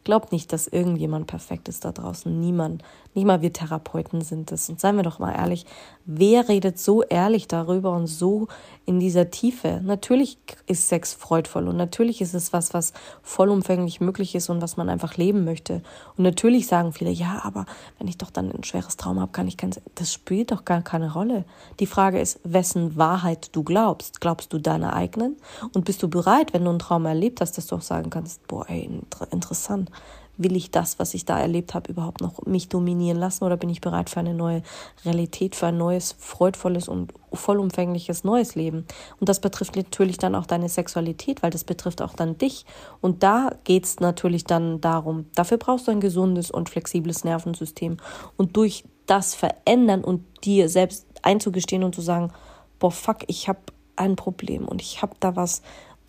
Glaubt 0.08 0.32
nicht, 0.32 0.54
dass 0.54 0.68
irgendjemand 0.68 1.26
perfekt 1.26 1.68
ist 1.68 1.84
da 1.84 1.92
draußen. 1.92 2.40
Niemand. 2.40 2.82
Nicht 3.12 3.26
mal 3.26 3.42
wir 3.42 3.52
Therapeuten 3.52 4.22
sind 4.22 4.50
es. 4.52 4.70
Und 4.70 4.80
seien 4.80 4.96
wir 4.96 5.02
doch 5.02 5.18
mal 5.18 5.34
ehrlich, 5.34 5.66
wer 6.06 6.48
redet 6.48 6.78
so 6.78 7.02
ehrlich 7.02 7.46
darüber 7.46 7.92
und 7.92 8.06
so 8.06 8.48
in 8.86 9.00
dieser 9.00 9.30
Tiefe? 9.30 9.82
Natürlich 9.84 10.38
ist 10.64 10.88
Sex 10.88 11.12
freudvoll 11.12 11.68
und 11.68 11.76
natürlich 11.76 12.22
ist 12.22 12.32
es 12.32 12.54
was, 12.54 12.72
was 12.72 12.94
vollumfänglich 13.20 14.00
möglich 14.00 14.34
ist 14.34 14.48
und 14.48 14.62
was 14.62 14.78
man 14.78 14.88
einfach 14.88 15.18
leben 15.18 15.44
möchte. 15.44 15.82
Und 16.16 16.24
natürlich 16.24 16.68
sagen 16.68 16.94
viele, 16.94 17.10
ja, 17.10 17.42
aber 17.44 17.66
wenn 17.98 18.08
ich 18.08 18.16
doch 18.16 18.30
dann 18.30 18.50
ein 18.50 18.64
schweres 18.64 18.96
Trauma 18.96 19.20
habe, 19.20 19.32
kann 19.32 19.46
ich 19.46 19.58
kein. 19.58 19.74
Das 19.94 20.10
spielt 20.10 20.52
doch 20.52 20.64
gar 20.64 20.80
keine 20.80 21.12
Rolle. 21.12 21.44
Die 21.80 21.86
Frage 21.86 22.18
ist, 22.18 22.40
wessen 22.44 22.96
Wahrheit 22.96 23.50
du 23.54 23.62
glaubst. 23.62 24.22
Glaubst 24.22 24.54
du 24.54 24.58
deiner 24.58 24.94
eigenen? 24.94 25.36
Und 25.74 25.84
bist 25.84 26.02
du 26.02 26.08
bereit, 26.08 26.54
wenn 26.54 26.64
du 26.64 26.70
ein 26.70 26.78
Trauma 26.78 27.10
erlebt 27.10 27.42
hast, 27.42 27.58
dass 27.58 27.66
du 27.66 27.76
auch 27.76 27.82
sagen 27.82 28.08
kannst, 28.08 28.48
boah, 28.48 28.64
ey, 28.70 28.88
interessant 29.30 29.90
will 30.38 30.56
ich 30.56 30.70
das, 30.70 30.98
was 30.98 31.14
ich 31.14 31.24
da 31.24 31.38
erlebt 31.38 31.74
habe, 31.74 31.90
überhaupt 31.90 32.20
noch 32.20 32.46
mich 32.46 32.68
dominieren 32.68 33.18
lassen 33.18 33.44
oder 33.44 33.56
bin 33.56 33.68
ich 33.68 33.80
bereit 33.80 34.08
für 34.08 34.20
eine 34.20 34.34
neue 34.34 34.62
Realität, 35.04 35.56
für 35.56 35.66
ein 35.66 35.76
neues, 35.76 36.14
freudvolles 36.16 36.88
und 36.88 37.12
vollumfängliches 37.32 38.24
neues 38.24 38.54
Leben? 38.54 38.86
Und 39.20 39.28
das 39.28 39.40
betrifft 39.40 39.76
natürlich 39.76 40.16
dann 40.16 40.36
auch 40.36 40.46
deine 40.46 40.68
Sexualität, 40.68 41.42
weil 41.42 41.50
das 41.50 41.64
betrifft 41.64 42.00
auch 42.00 42.14
dann 42.14 42.38
dich. 42.38 42.64
Und 43.00 43.24
da 43.24 43.50
geht 43.64 43.84
es 43.84 44.00
natürlich 44.00 44.44
dann 44.44 44.80
darum, 44.80 45.26
dafür 45.34 45.58
brauchst 45.58 45.88
du 45.88 45.90
ein 45.90 46.00
gesundes 46.00 46.50
und 46.50 46.68
flexibles 46.68 47.24
Nervensystem. 47.24 47.96
Und 48.36 48.56
durch 48.56 48.84
das 49.06 49.34
Verändern 49.34 50.04
und 50.04 50.24
dir 50.44 50.68
selbst 50.68 51.06
einzugestehen 51.22 51.82
und 51.82 51.94
zu 51.94 52.00
sagen, 52.00 52.30
boah, 52.78 52.92
fuck, 52.92 53.18
ich 53.26 53.48
habe 53.48 53.58
ein 53.96 54.14
Problem 54.14 54.68
und 54.68 54.80
ich 54.80 55.02
habe 55.02 55.14
da 55.18 55.34
was, 55.34 55.62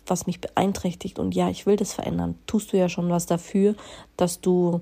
was 0.06 0.26
mich 0.26 0.40
beeinträchtigt 0.40 1.18
und 1.18 1.34
ja, 1.34 1.48
ich 1.48 1.66
will 1.66 1.76
das 1.76 1.92
verändern, 1.92 2.38
tust 2.46 2.72
du 2.72 2.76
ja 2.76 2.88
schon 2.88 3.10
was 3.10 3.26
dafür, 3.26 3.74
dass 4.16 4.40
du 4.40 4.80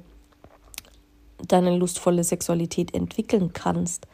deine 1.47 1.77
lustvolle 1.77 2.25
Sexualität 2.25 2.95
entwickeln 2.95 3.53
kannst. 3.53 4.07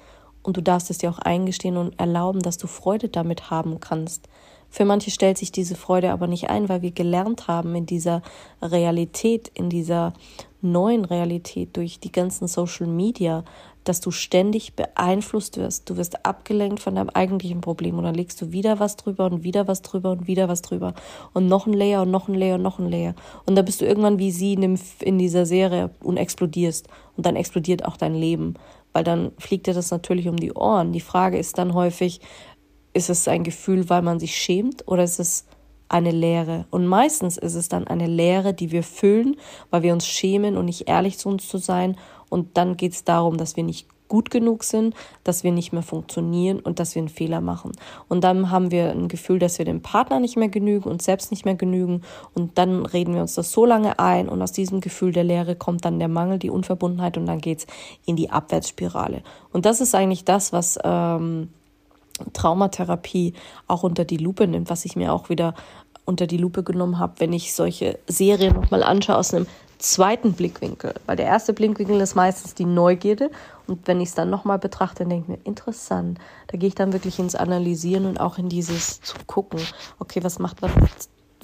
Und 0.43 0.59
du 0.59 0.61
darfst 0.61 0.91
es 0.91 0.99
dir 0.99 1.09
auch 1.09 1.19
eingestehen 1.19 1.79
und 1.79 1.99
erlauben, 1.99 2.41
dass 2.41 2.59
du 2.59 2.67
Freude 2.67 3.09
damit 3.09 3.51
haben 3.51 3.81
kannst. 3.81 4.29
Für 4.69 4.85
manche 4.85 5.11
stellt 5.11 5.39
sich 5.39 5.53
diese 5.53 5.75
Freude 5.75 6.11
aber 6.11 6.27
nicht 6.27 6.51
ein, 6.51 6.69
weil 6.69 6.83
wir 6.83 6.91
gelernt 6.91 7.49
haben 7.49 7.75
in 7.75 7.87
dieser 7.87 8.23
Realität, 8.61 9.51
in 9.55 9.71
dieser 9.71 10.13
neuen 10.61 11.05
Realität 11.05 11.77
durch 11.77 12.01
die 12.01 12.13
ganzen 12.13 12.49
Social 12.49 12.87
Media, 12.87 13.45
dass 13.85 14.01
du 14.01 14.11
ständig 14.11 14.75
beeinflusst 14.75 15.57
wirst. 15.57 15.89
Du 15.89 15.97
wirst 15.97 16.25
abgelenkt 16.25 16.81
von 16.81 16.95
deinem 16.95 17.11
eigentlichen 17.11 17.61
Problem 17.61 17.99
und 17.99 18.05
dann 18.05 18.15
legst 18.15 18.41
du 18.41 18.51
wieder 18.51 18.81
was 18.81 18.97
drüber 18.97 19.27
und 19.27 19.45
wieder 19.45 19.69
was 19.69 19.83
drüber 19.83 20.11
und 20.11 20.27
wieder 20.27 20.49
was 20.49 20.63
drüber 20.63 20.95
und 21.33 21.47
noch 21.47 21.67
ein 21.67 21.73
Layer 21.73 22.03
und 22.03 22.11
noch 22.11 22.29
ein 22.29 22.35
Layer 22.35 22.57
und 22.57 22.63
noch 22.63 22.79
ein 22.79 22.91
Layer. 22.91 23.15
Und 23.47 23.57
da 23.57 23.63
bist 23.63 23.81
du 23.81 23.87
irgendwann 23.87 24.19
wie 24.19 24.31
sie 24.31 24.55
in, 24.55 25.19
dieser 25.19 25.47
Serie 25.47 25.91
und 26.03 26.17
explodierst. 26.17 26.89
Und 27.17 27.27
dann 27.27 27.37
explodiert 27.37 27.85
auch 27.85 27.97
dein 27.97 28.15
Leben, 28.15 28.55
weil 28.93 29.05
dann 29.05 29.33
fliegt 29.39 29.67
dir 29.67 29.75
das 29.75 29.91
natürlich 29.91 30.29
um 30.29 30.37
die 30.37 30.53
Ohren. 30.53 30.93
Die 30.93 31.01
Frage 31.01 31.39
ist 31.39 31.59
dann 31.59 31.75
häufig, 31.75 32.21
ist 32.93 33.11
es 33.11 33.29
ein 33.29 33.45
Gefühl, 33.45 33.89
weil 33.89 34.03
man 34.03 34.19
sich 34.19 34.37
schämt 34.37 34.89
oder 34.89 35.05
ist 35.05 35.21
es 35.21 35.45
eine 35.89 36.11
Leere. 36.11 36.67
Und 36.71 36.87
meistens 36.87 37.37
ist 37.37 37.55
es 37.55 37.69
dann 37.69 37.87
eine 37.87 38.07
Leere, 38.07 38.55
die 38.55 38.73
wir 38.73 38.83
füllen, 38.83 39.37
weil 39.71 39.83
wir 39.83 39.93
uns 39.93 40.07
schämen 40.07 40.57
und 40.57 40.65
nicht 40.65 40.89
ehrlich 40.89 41.19
zu 41.19 41.29
uns 41.29 41.47
zu 41.47 41.59
sein 41.59 41.97
und 42.29 42.57
dann 42.57 42.77
geht 42.77 42.93
es 42.93 43.05
darum, 43.05 43.37
dass 43.37 43.57
wir 43.57 43.65
nicht 43.65 43.87
gut 44.09 44.31
genug 44.31 44.65
sind, 44.65 44.95
dass 45.25 45.45
wir 45.45 45.53
nicht 45.53 45.73
mehr 45.73 45.83
funktionieren 45.83 46.61
und 46.61 46.79
dass 46.79 46.95
wir 46.95 47.01
einen 47.01 47.09
Fehler 47.09 47.41
machen. 47.41 47.73
Und 48.09 48.23
dann 48.23 48.51
haben 48.51 48.71
wir 48.71 48.91
ein 48.91 49.09
Gefühl, 49.09 49.39
dass 49.39 49.59
wir 49.59 49.65
dem 49.65 49.81
Partner 49.81 50.21
nicht 50.21 50.37
mehr 50.37 50.49
genügen, 50.49 50.89
uns 50.89 51.05
selbst 51.05 51.31
nicht 51.31 51.45
mehr 51.45 51.55
genügen. 51.55 52.03
Und 52.35 52.59
dann 52.59 52.87
reden 52.87 53.15
wir 53.15 53.23
uns 53.23 53.35
das 53.35 53.51
so 53.51 53.65
lange 53.65 53.99
ein 53.99 54.29
und 54.29 54.41
aus 54.43 54.53
diesem 54.53 54.81
Gefühl 54.81 55.13
der 55.13 55.25
Leere 55.25 55.57
kommt 55.57 55.85
dann 55.85 55.99
der 55.99 56.09
Mangel, 56.09 56.39
die 56.39 56.51
Unverbundenheit 56.51 57.17
und 57.17 57.27
dann 57.27 57.41
geht 57.41 57.61
es 57.61 57.67
in 58.05 58.17
die 58.17 58.31
Abwärtsspirale. 58.31 59.23
Und 59.53 59.67
das 59.67 59.81
ist 59.81 59.95
eigentlich 59.95 60.25
das, 60.25 60.53
was 60.53 60.79
ähm, 60.85 61.49
Traumatherapie 62.33 63.35
auch 63.67 63.83
unter 63.83 64.05
die 64.05 64.19
Lupe 64.19 64.47
nimmt, 64.47 64.71
was 64.71 64.85
ich 64.85 64.97
mir 64.97 65.13
auch 65.13 65.29
wieder 65.29 65.55
unter 66.05 66.27
die 66.27 66.37
Lupe 66.37 66.63
genommen 66.63 66.99
habe, 66.99 67.15
wenn 67.19 67.33
ich 67.33 67.55
solche 67.55 67.99
Serien 68.07 68.55
nochmal 68.55 68.83
anschaue 68.83 69.17
aus 69.17 69.33
einem 69.33 69.47
zweiten 69.79 70.33
Blickwinkel. 70.33 70.95
Weil 71.07 71.17
der 71.17 71.27
erste 71.27 71.53
Blickwinkel 71.53 72.01
ist 72.01 72.15
meistens 72.15 72.55
die 72.55 72.65
Neugierde. 72.65 73.31
Und 73.67 73.87
wenn 73.87 74.01
ich 74.01 74.11
es 74.11 74.15
dann 74.15 74.31
nochmal 74.31 74.59
betrachte, 74.59 75.07
denke 75.07 75.23
ich 75.23 75.29
mir, 75.29 75.45
interessant. 75.45 76.19
Da 76.49 76.59
gehe 76.59 76.69
ich 76.69 76.75
dann 76.75 76.93
wirklich 76.93 77.19
ins 77.19 77.35
Analysieren 77.35 78.07
und 78.07 78.21
auch 78.21 78.39
in 78.39 78.49
dieses 78.49 79.01
zu 79.01 79.17
gucken, 79.27 79.61
okay, 79.99 80.23
was 80.23 80.39
macht 80.39 80.63
was 80.63 80.73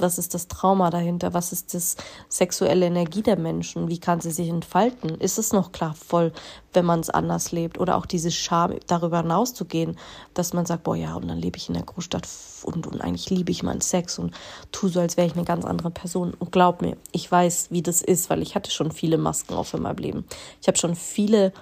was 0.01 0.19
ist 0.19 0.35
das 0.35 0.49
Trauma 0.49 0.91
dahinter? 0.91 1.35
Was 1.35 1.53
ist 1.53 1.75
das 1.75 1.97
sexuelle 2.29 2.87
Energie 2.87 3.23
der 3.23 3.39
Menschen? 3.39 3.89
Wie 3.89 3.99
kann 3.99 4.21
sie 4.21 4.31
sich 4.31 4.49
entfalten? 4.49 5.11
Ist 5.17 5.39
es 5.39 5.53
noch 5.53 5.73
kraftvoll, 5.73 6.33
wenn 6.73 6.85
man 6.85 7.01
es 7.01 7.11
anders 7.11 7.53
lebt? 7.53 7.79
Oder 7.79 7.97
auch 7.97 8.07
diese 8.07 8.31
Scham, 8.31 8.75
darüber 8.87 9.23
hinauszugehen, 9.23 9.97
dass 10.35 10.53
man 10.53 10.67
sagt, 10.67 10.85
boah, 10.85 10.97
ja, 10.97 11.15
und 11.15 11.29
dann 11.29 11.39
lebe 11.39 11.57
ich 11.57 11.69
in 11.69 11.75
der 11.75 11.85
Großstadt 11.85 12.29
und, 12.65 12.87
und 12.87 13.01
eigentlich 13.01 13.31
liebe 13.31 13.51
ich 13.51 13.63
meinen 13.63 13.81
Sex 13.81 14.19
und 14.19 14.35
tue 14.73 14.91
so, 14.91 15.01
als 15.01 15.17
wäre 15.17 15.27
ich 15.27 15.35
eine 15.35 15.45
ganz 15.45 15.65
andere 15.65 15.91
Person. 15.91 16.35
Und 16.39 16.53
glaub 16.53 16.83
mir, 16.83 16.97
ich 17.13 17.31
weiß, 17.31 17.69
wie 17.71 17.83
das 17.83 18.03
ist, 18.03 18.31
weil 18.31 18.43
ich 18.43 18.55
hatte 18.55 18.71
schon 18.71 18.93
viele 18.93 19.19
Masken 19.19 19.55
auf 19.55 19.75
in 19.75 19.83
meinem 19.83 19.99
Leben. 19.99 20.25
Ich 20.61 20.69
habe 20.69 20.79
schon 20.79 20.95
viele 20.95 21.53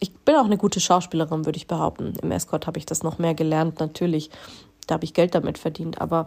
ich 0.00 0.14
bin 0.14 0.36
auch 0.36 0.44
eine 0.44 0.56
gute 0.56 0.80
Schauspielerin, 0.80 1.44
würde 1.44 1.56
ich 1.56 1.66
behaupten. 1.66 2.14
Im 2.22 2.30
Escort 2.30 2.66
habe 2.66 2.78
ich 2.78 2.86
das 2.86 3.02
noch 3.02 3.18
mehr 3.18 3.34
gelernt, 3.34 3.80
natürlich. 3.80 4.30
Da 4.86 4.94
habe 4.94 5.04
ich 5.04 5.14
Geld 5.14 5.34
damit 5.34 5.58
verdient. 5.58 6.00
Aber 6.00 6.26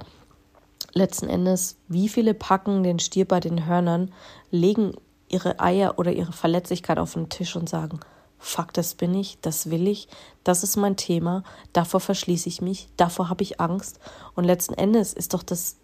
letzten 0.93 1.27
Endes, 1.27 1.77
wie 1.87 2.09
viele 2.09 2.33
packen 2.33 2.83
den 2.83 2.99
Stier 2.99 3.27
bei 3.27 3.39
den 3.39 3.65
Hörnern, 3.65 4.11
legen 4.49 4.93
ihre 5.29 5.59
Eier 5.59 5.97
oder 5.97 6.11
ihre 6.11 6.33
Verletzlichkeit 6.33 6.99
auf 6.99 7.13
den 7.13 7.29
Tisch 7.29 7.55
und 7.55 7.69
sagen, 7.69 7.99
fuck, 8.37 8.73
das 8.73 8.95
bin 8.95 9.13
ich, 9.13 9.39
das 9.41 9.69
will 9.69 9.87
ich, 9.87 10.07
das 10.43 10.63
ist 10.63 10.75
mein 10.75 10.97
Thema, 10.97 11.43
davor 11.73 11.99
verschließe 11.99 12.49
ich 12.49 12.61
mich, 12.61 12.89
davor 12.97 13.29
habe 13.29 13.43
ich 13.43 13.61
Angst. 13.61 13.99
Und 14.35 14.43
letzten 14.43 14.73
Endes 14.73 15.13
ist 15.13 15.33
doch 15.33 15.43
das 15.43 15.77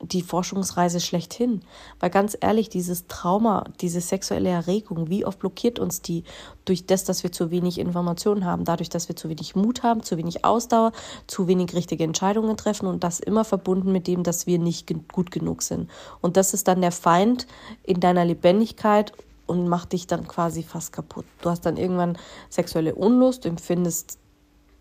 die 0.00 0.22
Forschungsreise 0.22 1.00
schlechthin. 1.00 1.62
Weil 2.00 2.10
ganz 2.10 2.36
ehrlich, 2.40 2.68
dieses 2.68 3.06
Trauma, 3.06 3.64
diese 3.80 4.00
sexuelle 4.00 4.50
Erregung, 4.50 5.08
wie 5.08 5.24
oft 5.24 5.38
blockiert 5.38 5.78
uns 5.78 6.02
die 6.02 6.24
durch 6.64 6.86
das, 6.86 7.04
dass 7.04 7.22
wir 7.22 7.32
zu 7.32 7.50
wenig 7.50 7.78
Informationen 7.78 8.44
haben, 8.44 8.64
dadurch, 8.64 8.88
dass 8.88 9.08
wir 9.08 9.16
zu 9.16 9.28
wenig 9.28 9.54
Mut 9.54 9.82
haben, 9.82 10.02
zu 10.02 10.16
wenig 10.16 10.44
Ausdauer, 10.44 10.92
zu 11.26 11.46
wenig 11.48 11.74
richtige 11.74 12.04
Entscheidungen 12.04 12.56
treffen 12.56 12.86
und 12.86 13.04
das 13.04 13.20
immer 13.20 13.44
verbunden 13.44 13.92
mit 13.92 14.06
dem, 14.06 14.22
dass 14.22 14.46
wir 14.46 14.58
nicht 14.58 14.92
gut 15.12 15.30
genug 15.30 15.62
sind. 15.62 15.90
Und 16.20 16.36
das 16.36 16.54
ist 16.54 16.68
dann 16.68 16.80
der 16.80 16.92
Feind 16.92 17.46
in 17.82 18.00
deiner 18.00 18.24
Lebendigkeit 18.24 19.12
und 19.46 19.68
macht 19.68 19.92
dich 19.92 20.06
dann 20.06 20.26
quasi 20.26 20.62
fast 20.62 20.92
kaputt. 20.92 21.26
Du 21.42 21.50
hast 21.50 21.66
dann 21.66 21.76
irgendwann 21.76 22.18
sexuelle 22.48 22.94
Unlust, 22.94 23.44
empfindest 23.46 24.18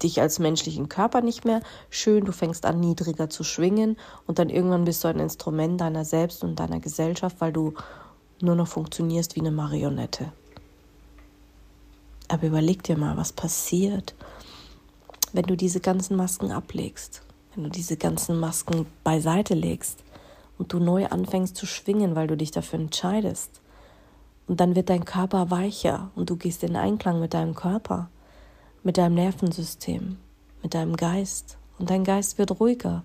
dich 0.03 0.21
als 0.21 0.39
menschlichen 0.39 0.89
Körper 0.89 1.21
nicht 1.21 1.45
mehr 1.45 1.61
schön, 1.89 2.25
du 2.25 2.31
fängst 2.31 2.65
an 2.65 2.79
niedriger 2.79 3.29
zu 3.29 3.43
schwingen 3.43 3.97
und 4.27 4.39
dann 4.39 4.49
irgendwann 4.49 4.85
bist 4.85 5.03
du 5.03 5.07
ein 5.07 5.19
Instrument 5.19 5.79
deiner 5.81 6.05
selbst 6.05 6.43
und 6.43 6.59
deiner 6.59 6.79
Gesellschaft, 6.79 7.37
weil 7.39 7.53
du 7.53 7.73
nur 8.41 8.55
noch 8.55 8.67
funktionierst 8.67 9.35
wie 9.35 9.39
eine 9.39 9.51
Marionette. 9.51 10.31
Aber 12.27 12.47
überleg 12.47 12.83
dir 12.83 12.97
mal, 12.97 13.17
was 13.17 13.31
passiert, 13.31 14.15
wenn 15.33 15.45
du 15.45 15.55
diese 15.55 15.79
ganzen 15.79 16.15
Masken 16.15 16.51
ablegst, 16.51 17.21
wenn 17.53 17.63
du 17.63 17.69
diese 17.69 17.97
ganzen 17.97 18.39
Masken 18.39 18.85
beiseite 19.03 19.53
legst 19.53 20.03
und 20.57 20.73
du 20.73 20.79
neu 20.79 21.07
anfängst 21.07 21.55
zu 21.55 21.65
schwingen, 21.65 22.15
weil 22.15 22.27
du 22.27 22.37
dich 22.37 22.51
dafür 22.51 22.79
entscheidest. 22.79 23.61
Und 24.47 24.59
dann 24.59 24.75
wird 24.75 24.89
dein 24.89 25.05
Körper 25.05 25.51
weicher 25.51 26.11
und 26.15 26.29
du 26.29 26.35
gehst 26.35 26.63
in 26.63 26.75
Einklang 26.75 27.19
mit 27.19 27.33
deinem 27.33 27.55
Körper, 27.55 28.09
mit 28.83 28.97
deinem 28.97 29.15
Nervensystem, 29.15 30.17
mit 30.61 30.73
deinem 30.73 30.95
Geist. 30.95 31.57
Und 31.79 31.89
dein 31.89 32.03
Geist 32.03 32.37
wird 32.37 32.59
ruhiger. 32.59 33.03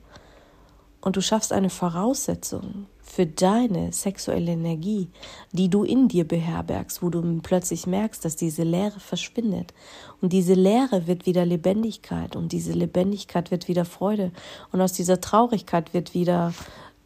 Und 1.01 1.17
du 1.17 1.23
schaffst 1.23 1.53
eine 1.53 1.71
Voraussetzung 1.71 2.87
für 3.01 3.25
deine 3.25 3.93
sexuelle 3.93 4.53
Energie, 4.53 5.09
die 5.53 5.71
du 5.71 5.85
in 5.85 6.09
dir 6.09 6.27
beherbergst, 6.27 7.03
wo 7.03 7.09
du 7.09 7.41
plötzlich 7.41 7.87
merkst, 7.87 8.25
dass 8.25 8.37
diese 8.37 8.65
Leere 8.65 9.01
verschwindet. 9.01 9.73
Und 10.21 10.33
diese 10.33 10.55
Leere 10.55 11.07
wird 11.07 11.25
wieder 11.25 11.47
Lebendigkeit 11.47 12.37
und 12.37 12.53
diese 12.53 12.73
Lebendigkeit 12.73 13.51
wird 13.51 13.69
wieder 13.69 13.85
Freude. 13.85 14.33
Und 14.73 14.81
aus 14.81 14.93
dieser 14.93 15.21
Traurigkeit 15.21 15.95
wird 15.95 16.15
wieder 16.15 16.53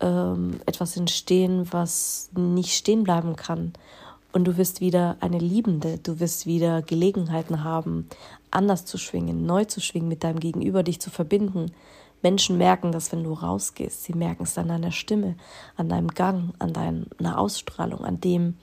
ähm, 0.00 0.60
etwas 0.66 0.96
entstehen, 0.96 1.68
was 1.70 2.30
nicht 2.34 2.74
stehen 2.74 3.04
bleiben 3.04 3.36
kann. 3.36 3.72
Und 4.32 4.44
du 4.44 4.56
wirst 4.56 4.80
wieder 4.80 5.16
eine 5.20 5.38
Liebende, 5.38 5.98
du 5.98 6.18
wirst 6.18 6.46
wieder 6.46 6.80
Gelegenheiten 6.80 7.64
haben, 7.64 8.08
anders 8.50 8.86
zu 8.86 8.96
schwingen, 8.96 9.44
neu 9.44 9.66
zu 9.66 9.80
schwingen, 9.80 10.08
mit 10.08 10.24
deinem 10.24 10.40
Gegenüber 10.40 10.82
dich 10.82 11.00
zu 11.00 11.10
verbinden. 11.10 11.72
Menschen 12.22 12.56
merken 12.56 12.92
das, 12.92 13.12
wenn 13.12 13.24
du 13.24 13.34
rausgehst. 13.34 14.04
Sie 14.04 14.14
merken 14.14 14.44
es 14.44 14.56
an 14.56 14.68
deiner 14.68 14.92
Stimme, 14.92 15.36
an 15.76 15.88
deinem 15.88 16.08
Gang, 16.08 16.54
an 16.58 16.72
deiner 16.72 17.38
Ausstrahlung, 17.38 18.04
an 18.04 18.20
dem, 18.20 18.56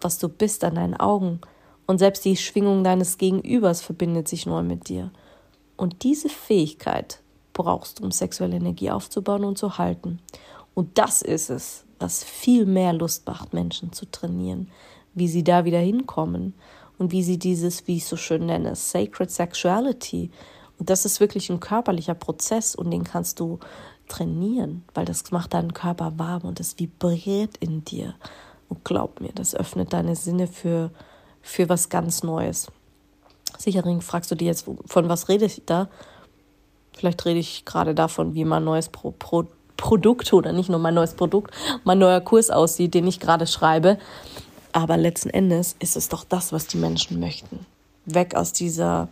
was 0.00 0.18
du 0.18 0.28
bist, 0.28 0.62
an 0.62 0.76
deinen 0.76 0.94
Augen. 0.94 1.40
Und 1.86 1.98
selbst 1.98 2.24
die 2.24 2.36
Schwingung 2.36 2.84
deines 2.84 3.18
Gegenübers 3.18 3.80
verbindet 3.82 4.28
sich 4.28 4.46
neu 4.46 4.62
mit 4.62 4.88
dir. 4.88 5.10
Und 5.76 6.04
diese 6.04 6.28
Fähigkeit 6.28 7.20
brauchst 7.52 7.98
du, 7.98 8.04
um 8.04 8.12
sexuelle 8.12 8.56
Energie 8.56 8.90
aufzubauen 8.90 9.44
und 9.44 9.58
zu 9.58 9.76
halten. 9.76 10.20
Und 10.74 10.98
das 10.98 11.22
ist 11.22 11.50
es, 11.50 11.84
was 11.98 12.22
viel 12.22 12.64
mehr 12.64 12.92
Lust 12.92 13.26
macht, 13.26 13.52
Menschen 13.52 13.92
zu 13.92 14.10
trainieren, 14.10 14.70
wie 15.14 15.28
sie 15.28 15.44
da 15.44 15.64
wieder 15.64 15.78
hinkommen 15.78 16.54
und 16.98 17.12
wie 17.12 17.22
sie 17.22 17.38
dieses, 17.38 17.86
wie 17.86 17.96
ich 17.96 18.06
so 18.06 18.16
schön 18.16 18.46
nenne, 18.46 18.74
Sacred 18.76 19.30
Sexuality. 19.30 20.30
Und 20.78 20.90
das 20.90 21.04
ist 21.04 21.20
wirklich 21.20 21.50
ein 21.50 21.60
körperlicher 21.60 22.14
Prozess 22.14 22.74
und 22.74 22.90
den 22.90 23.04
kannst 23.04 23.40
du 23.40 23.58
trainieren, 24.08 24.84
weil 24.94 25.04
das 25.04 25.30
macht 25.30 25.54
deinen 25.54 25.72
Körper 25.72 26.18
warm 26.18 26.42
und 26.42 26.60
es 26.60 26.78
vibriert 26.78 27.56
in 27.58 27.84
dir. 27.84 28.14
Und 28.68 28.84
glaub 28.84 29.20
mir, 29.20 29.32
das 29.32 29.54
öffnet 29.54 29.92
deine 29.92 30.14
Sinne 30.16 30.46
für, 30.46 30.90
für 31.40 31.68
was 31.68 31.88
ganz 31.88 32.22
Neues. 32.22 32.70
Sicherlich 33.58 34.02
fragst 34.04 34.30
du 34.30 34.34
dir 34.34 34.46
jetzt, 34.46 34.66
von 34.86 35.08
was 35.08 35.28
rede 35.28 35.46
ich 35.46 35.62
da? 35.66 35.88
Vielleicht 36.92 37.24
rede 37.24 37.40
ich 37.40 37.64
gerade 37.64 37.94
davon, 37.94 38.34
wie 38.34 38.44
man 38.44 38.64
neues 38.64 38.88
Pro, 38.88 39.10
Pro 39.10 39.46
Produkt 39.76 40.34
oder 40.34 40.52
nicht 40.52 40.68
nur 40.68 40.78
mein 40.78 40.92
neues 40.92 41.14
Produkt, 41.14 41.54
mein 41.84 41.98
neuer 41.98 42.20
Kurs 42.20 42.50
aussieht, 42.50 42.92
den 42.92 43.06
ich 43.06 43.18
gerade 43.18 43.46
schreibe. 43.46 43.96
Aber 44.72 44.96
letzten 44.96 45.30
Endes 45.30 45.74
ist 45.78 45.96
es 45.96 46.08
doch 46.08 46.24
das, 46.24 46.52
was 46.52 46.66
die 46.66 46.76
Menschen 46.76 47.20
möchten. 47.20 47.66
Weg 48.04 48.34
aus 48.34 48.52
dieser, 48.52 49.08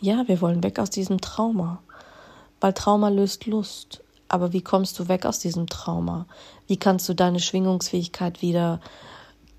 ja, 0.00 0.26
wir 0.28 0.40
wollen 0.40 0.62
weg 0.62 0.78
aus 0.78 0.90
diesem 0.90 1.20
Trauma. 1.20 1.82
Weil 2.60 2.72
Trauma 2.72 3.08
löst 3.08 3.46
Lust. 3.46 4.02
Aber 4.28 4.52
wie 4.52 4.60
kommst 4.60 4.98
du 4.98 5.08
weg 5.08 5.24
aus 5.24 5.38
diesem 5.38 5.66
Trauma? 5.66 6.26
Wie 6.66 6.76
kannst 6.76 7.08
du 7.08 7.14
deine 7.14 7.40
Schwingungsfähigkeit 7.40 8.42
wieder 8.42 8.80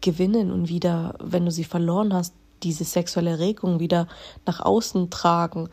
gewinnen 0.02 0.52
und 0.52 0.70
wieder, 0.70 1.16
wenn 1.20 1.46
du 1.46 1.52
sie 1.52 1.64
verloren 1.64 2.14
hast, 2.14 2.34
diese 2.62 2.84
sexuelle 2.84 3.40
Regung 3.40 3.80
wieder 3.80 4.08
nach 4.46 4.60
außen 4.60 5.10
tragen? 5.10 5.70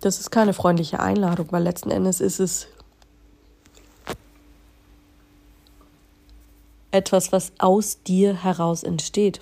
Das 0.00 0.20
ist 0.20 0.30
keine 0.30 0.52
freundliche 0.52 1.00
Einladung, 1.00 1.46
weil 1.50 1.62
letzten 1.62 1.90
Endes 1.90 2.20
ist 2.20 2.40
es 2.40 2.66
etwas, 6.94 7.32
was 7.32 7.52
aus 7.58 8.02
dir 8.02 8.42
heraus 8.42 8.82
entsteht. 8.82 9.40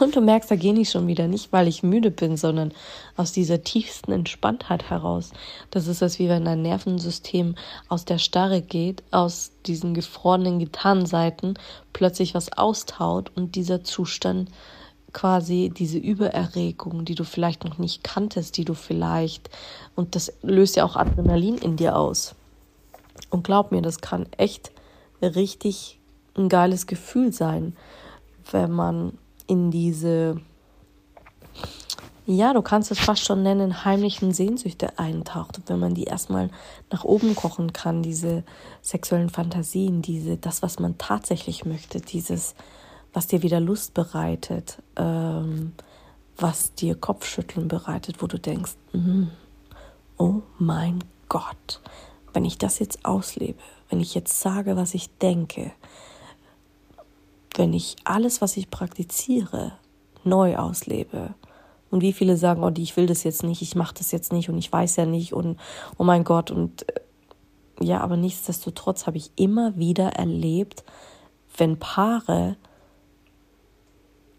Und 0.00 0.16
du 0.16 0.20
merkst, 0.20 0.50
da 0.50 0.56
gehe 0.56 0.74
ich 0.74 0.90
schon 0.90 1.06
wieder 1.06 1.28
nicht, 1.28 1.52
weil 1.52 1.68
ich 1.68 1.82
müde 1.82 2.10
bin, 2.10 2.36
sondern 2.36 2.72
aus 3.16 3.32
dieser 3.32 3.62
tiefsten 3.62 4.10
Entspanntheit 4.10 4.90
heraus. 4.90 5.30
Das 5.70 5.86
ist 5.86 6.02
es, 6.02 6.18
wie 6.18 6.28
wenn 6.28 6.44
dein 6.44 6.62
Nervensystem 6.62 7.54
aus 7.88 8.04
der 8.04 8.18
Starre 8.18 8.62
geht, 8.62 9.02
aus 9.12 9.52
diesen 9.66 9.94
gefrorenen 9.94 10.58
Gitarrenseiten 10.58 11.54
plötzlich 11.92 12.34
was 12.34 12.52
austaut 12.52 13.30
und 13.36 13.54
dieser 13.54 13.84
Zustand 13.84 14.50
quasi 15.12 15.72
diese 15.74 15.98
Übererregung, 15.98 17.04
die 17.04 17.14
du 17.14 17.24
vielleicht 17.24 17.64
noch 17.64 17.78
nicht 17.78 18.02
kanntest, 18.04 18.56
die 18.56 18.64
du 18.64 18.74
vielleicht, 18.74 19.48
und 19.94 20.14
das 20.14 20.32
löst 20.42 20.76
ja 20.76 20.84
auch 20.84 20.96
Adrenalin 20.96 21.56
in 21.58 21.76
dir 21.76 21.96
aus. 21.96 22.34
Und 23.30 23.44
glaub 23.44 23.72
mir, 23.72 23.82
das 23.82 24.00
kann 24.00 24.26
echt 24.36 24.72
richtig 25.22 25.95
ein 26.36 26.48
geiles 26.48 26.86
Gefühl 26.86 27.32
sein, 27.32 27.76
wenn 28.50 28.70
man 28.70 29.18
in 29.46 29.70
diese, 29.70 30.40
ja, 32.26 32.52
du 32.52 32.62
kannst 32.62 32.90
es 32.90 32.98
fast 32.98 33.24
schon 33.24 33.42
nennen, 33.42 33.84
heimlichen 33.84 34.32
Sehnsüchte 34.32 34.98
eintaucht. 34.98 35.60
Wenn 35.66 35.78
man 35.78 35.94
die 35.94 36.04
erstmal 36.04 36.50
nach 36.90 37.04
oben 37.04 37.34
kochen 37.34 37.72
kann, 37.72 38.02
diese 38.02 38.44
sexuellen 38.82 39.30
Fantasien, 39.30 40.02
diese, 40.02 40.36
das, 40.36 40.62
was 40.62 40.78
man 40.78 40.98
tatsächlich 40.98 41.64
möchte, 41.64 42.00
dieses, 42.00 42.54
was 43.12 43.26
dir 43.26 43.42
wieder 43.42 43.60
Lust 43.60 43.94
bereitet, 43.94 44.82
ähm, 44.96 45.72
was 46.36 46.74
dir 46.74 46.94
Kopfschütteln 46.96 47.68
bereitet, 47.68 48.20
wo 48.20 48.26
du 48.26 48.38
denkst, 48.38 48.72
mm, 48.92 49.24
oh 50.18 50.42
mein 50.58 51.02
Gott, 51.28 51.80
wenn 52.32 52.44
ich 52.44 52.58
das 52.58 52.78
jetzt 52.78 53.04
auslebe, 53.04 53.58
wenn 53.88 54.00
ich 54.00 54.14
jetzt 54.14 54.40
sage, 54.40 54.76
was 54.76 54.94
ich 54.94 55.16
denke, 55.18 55.72
wenn 57.56 57.72
ich 57.72 57.96
alles, 58.04 58.40
was 58.40 58.56
ich 58.56 58.70
praktiziere, 58.70 59.72
neu 60.24 60.56
auslebe. 60.56 61.34
Und 61.90 62.02
wie 62.02 62.12
viele 62.12 62.36
sagen, 62.36 62.62
oh, 62.62 62.72
ich 62.76 62.96
will 62.96 63.06
das 63.06 63.24
jetzt 63.24 63.42
nicht, 63.42 63.62
ich 63.62 63.74
mache 63.74 63.94
das 63.94 64.12
jetzt 64.12 64.32
nicht 64.32 64.48
und 64.48 64.58
ich 64.58 64.70
weiß 64.70 64.96
ja 64.96 65.06
nicht 65.06 65.32
und 65.32 65.58
oh 65.98 66.04
mein 66.04 66.24
Gott 66.24 66.50
und 66.50 66.88
äh, 66.88 67.00
ja, 67.80 68.00
aber 68.00 68.16
nichtsdestotrotz 68.16 69.06
habe 69.06 69.18
ich 69.18 69.30
immer 69.36 69.76
wieder 69.76 70.10
erlebt, 70.14 70.82
wenn 71.56 71.78
Paare 71.78 72.56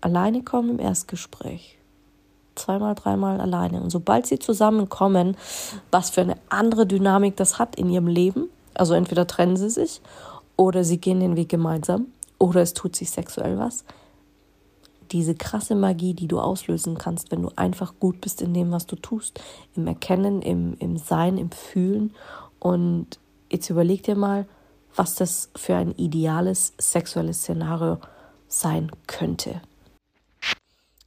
alleine 0.02 0.44
kommen 0.44 0.72
im 0.72 0.80
Erstgespräch. 0.80 1.78
Zweimal, 2.56 2.96
dreimal 2.96 3.40
alleine. 3.40 3.82
Und 3.82 3.92
sobald 3.92 4.26
sie 4.26 4.40
zusammenkommen, 4.40 5.38
was 5.92 6.10
für 6.10 6.22
eine 6.22 6.38
andere 6.50 6.88
Dynamik 6.88 7.38
das 7.38 7.60
hat 7.60 7.76
in 7.76 7.90
ihrem 7.90 8.08
Leben, 8.08 8.50
also 8.74 8.96
entweder 8.96 9.28
trennen 9.28 9.58
sie 9.58 9.70
sich 9.70 10.02
oder 10.56 10.84
sie 10.84 10.98
gehen 10.98 11.20
den 11.20 11.36
Weg 11.36 11.50
gemeinsam 11.50 12.08
oder 12.40 12.62
es 12.62 12.74
tut 12.74 12.96
sich 12.96 13.12
sexuell 13.12 13.58
was. 13.58 13.84
Diese 15.12 15.36
krasse 15.36 15.76
Magie, 15.76 16.14
die 16.14 16.28
du 16.28 16.40
auslösen 16.40 16.98
kannst, 16.98 17.32
wenn 17.32 17.42
du 17.42 17.52
einfach 17.56 17.94
gut 18.00 18.20
bist 18.20 18.42
in 18.42 18.54
dem, 18.54 18.72
was 18.72 18.86
du 18.86 18.96
tust, 18.98 19.40
im 19.76 19.88
Erkennen, 19.88 20.42
im, 20.42 20.76
im 20.80 20.98
Sein, 20.98 21.38
im 21.38 21.52
Fühlen. 21.52 22.14
Und 22.60 23.20
jetzt 23.50 23.70
überleg 23.70 24.04
dir 24.04 24.16
mal, 24.16 24.46
was 24.96 25.16
das 25.16 25.50
für 25.56 25.76
ein 25.76 25.94
ideales 25.94 26.74
sexuelles 26.78 27.40
Szenario 27.40 28.00
sein 28.48 28.92
könnte. 29.08 29.62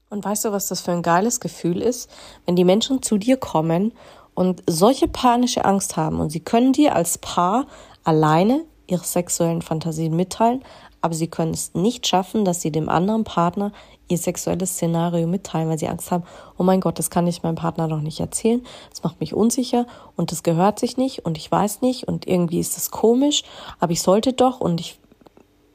Und 0.09 0.25
weißt 0.25 0.47
du, 0.47 0.53
was 0.53 0.67
das 0.67 0.81
für 0.81 0.93
ein 0.93 1.03
geiles 1.03 1.41
Gefühl 1.41 1.83
ist, 1.83 2.11
wenn 2.47 2.57
die 2.57 2.65
Menschen 2.65 3.03
zu 3.03 3.19
dir 3.19 3.37
kommen 3.37 3.93
und 4.35 4.63
solche 4.69 5.09
panische 5.09 5.65
Angst 5.65 5.97
haben 5.97 6.21
und 6.21 6.31
sie 6.31 6.41
können 6.41 6.73
dir 6.73 6.97
als 6.97 7.19
Paar 7.19 7.67
alleine 8.03 8.65
ihre 8.89 9.05
sexuellen 9.05 9.63
Fantasien 9.63 10.17
mitteilen, 10.17 10.65
aber 11.01 11.15
sie 11.15 11.29
können 11.29 11.53
es 11.53 11.75
nicht 11.75 12.07
schaffen, 12.07 12.45
dass 12.45 12.61
sie 12.61 12.71
dem 12.71 12.89
anderen 12.89 13.25
Partner 13.25 13.73
ihr 14.09 14.19
sexuelles 14.19 14.73
Szenario 14.73 15.27
mitteilen, 15.27 15.69
weil 15.69 15.79
sie 15.79 15.89
Angst 15.89 16.11
haben, 16.11 16.25
oh 16.59 16.63
mein 16.63 16.81
Gott, 16.81 16.99
das 16.99 17.11
kann 17.11 17.27
ich 17.27 17.43
meinem 17.43 17.55
Partner 17.55 17.87
noch 17.87 18.01
nicht 18.01 18.21
erzählen, 18.21 18.65
das 18.91 19.03
macht 19.03 19.21
mich 19.21 19.35
unsicher 19.35 19.87
und 20.17 20.33
das 20.33 20.43
gehört 20.43 20.79
sich 20.79 20.97
nicht 20.97 21.25
und 21.25 21.39
ich 21.39 21.51
weiß 21.51 21.81
nicht 21.81 22.09
und 22.09 22.27
irgendwie 22.27 22.61
ist 22.61 22.77
das 22.77 22.91
komisch, 22.91 23.45
aber 23.79 23.93
ich 23.93 24.03
sollte 24.03 24.33
doch 24.33 24.61
und 24.61 24.81
ich 24.81 24.99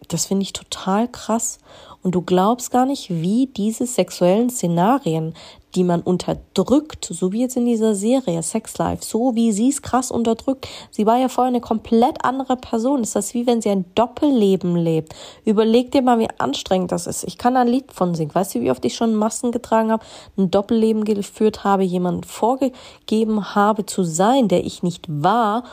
Das 0.08 0.28
finde 0.28 0.44
ich 0.44 0.54
total 0.54 1.08
krass. 1.08 1.58
Und 2.06 2.14
du 2.14 2.22
glaubst 2.22 2.70
gar 2.70 2.86
nicht, 2.86 3.10
wie 3.10 3.48
diese 3.48 3.88
sexuellen 3.88 4.52
Szenarien, 4.52 5.34
die 5.74 5.84
man 5.84 6.02
unterdrückt, 6.02 7.10
so 7.12 7.32
wie 7.32 7.42
jetzt 7.42 7.58
in 7.58 7.66
dieser 7.66 7.96
Serie 7.96 8.44
Sex 8.44 8.78
Life, 8.78 9.04
so 9.04 9.34
wie 9.34 9.52
sie 9.52 9.70
es 9.70 9.82
krass 9.82 10.12
unterdrückt. 10.12 10.68
Sie 10.92 11.08
war 11.08 11.18
ja 11.18 11.30
vorher 11.30 11.50
eine 11.50 11.62
komplett 11.62 12.24
andere 12.24 12.58
Person. 12.58 13.02
Ist 13.02 13.34
wie 13.34 13.48
wenn 13.48 13.60
sie 13.60 13.72
ein 13.72 13.86
Doppelleben 13.96 14.76
lebt. 14.76 15.16
Überleg 15.46 15.92
dir 15.94 16.04
mal, 16.04 16.20
wie 16.20 16.30
anstrengend 16.38 16.92
das 16.92 17.08
ist. 17.08 17.24
Ich 17.24 17.40
kann 17.40 17.58
ein 17.58 17.68
Lied 17.68 17.92
von 17.92 18.14
singen. 18.14 18.36
Weißt 18.36 18.54
du, 18.54 18.62
wie 18.62 18.70
oft 18.70 18.86
ich 18.86 18.96
schon 18.96 19.16
Masken 19.16 19.52
getragen 19.52 19.92
habe, 19.92 20.06
ein 20.38 20.52
Doppelleben 20.52 21.06
geführt 21.06 21.64
habe, 21.64 21.82
jemanden 21.82 22.24
vorgegeben 22.24 23.56
habe 23.56 23.88
zu 23.88 24.04
sein, 24.04 24.48
der 24.48 24.64
ich 24.64 24.84
nicht 24.84 25.08
war 25.10 25.64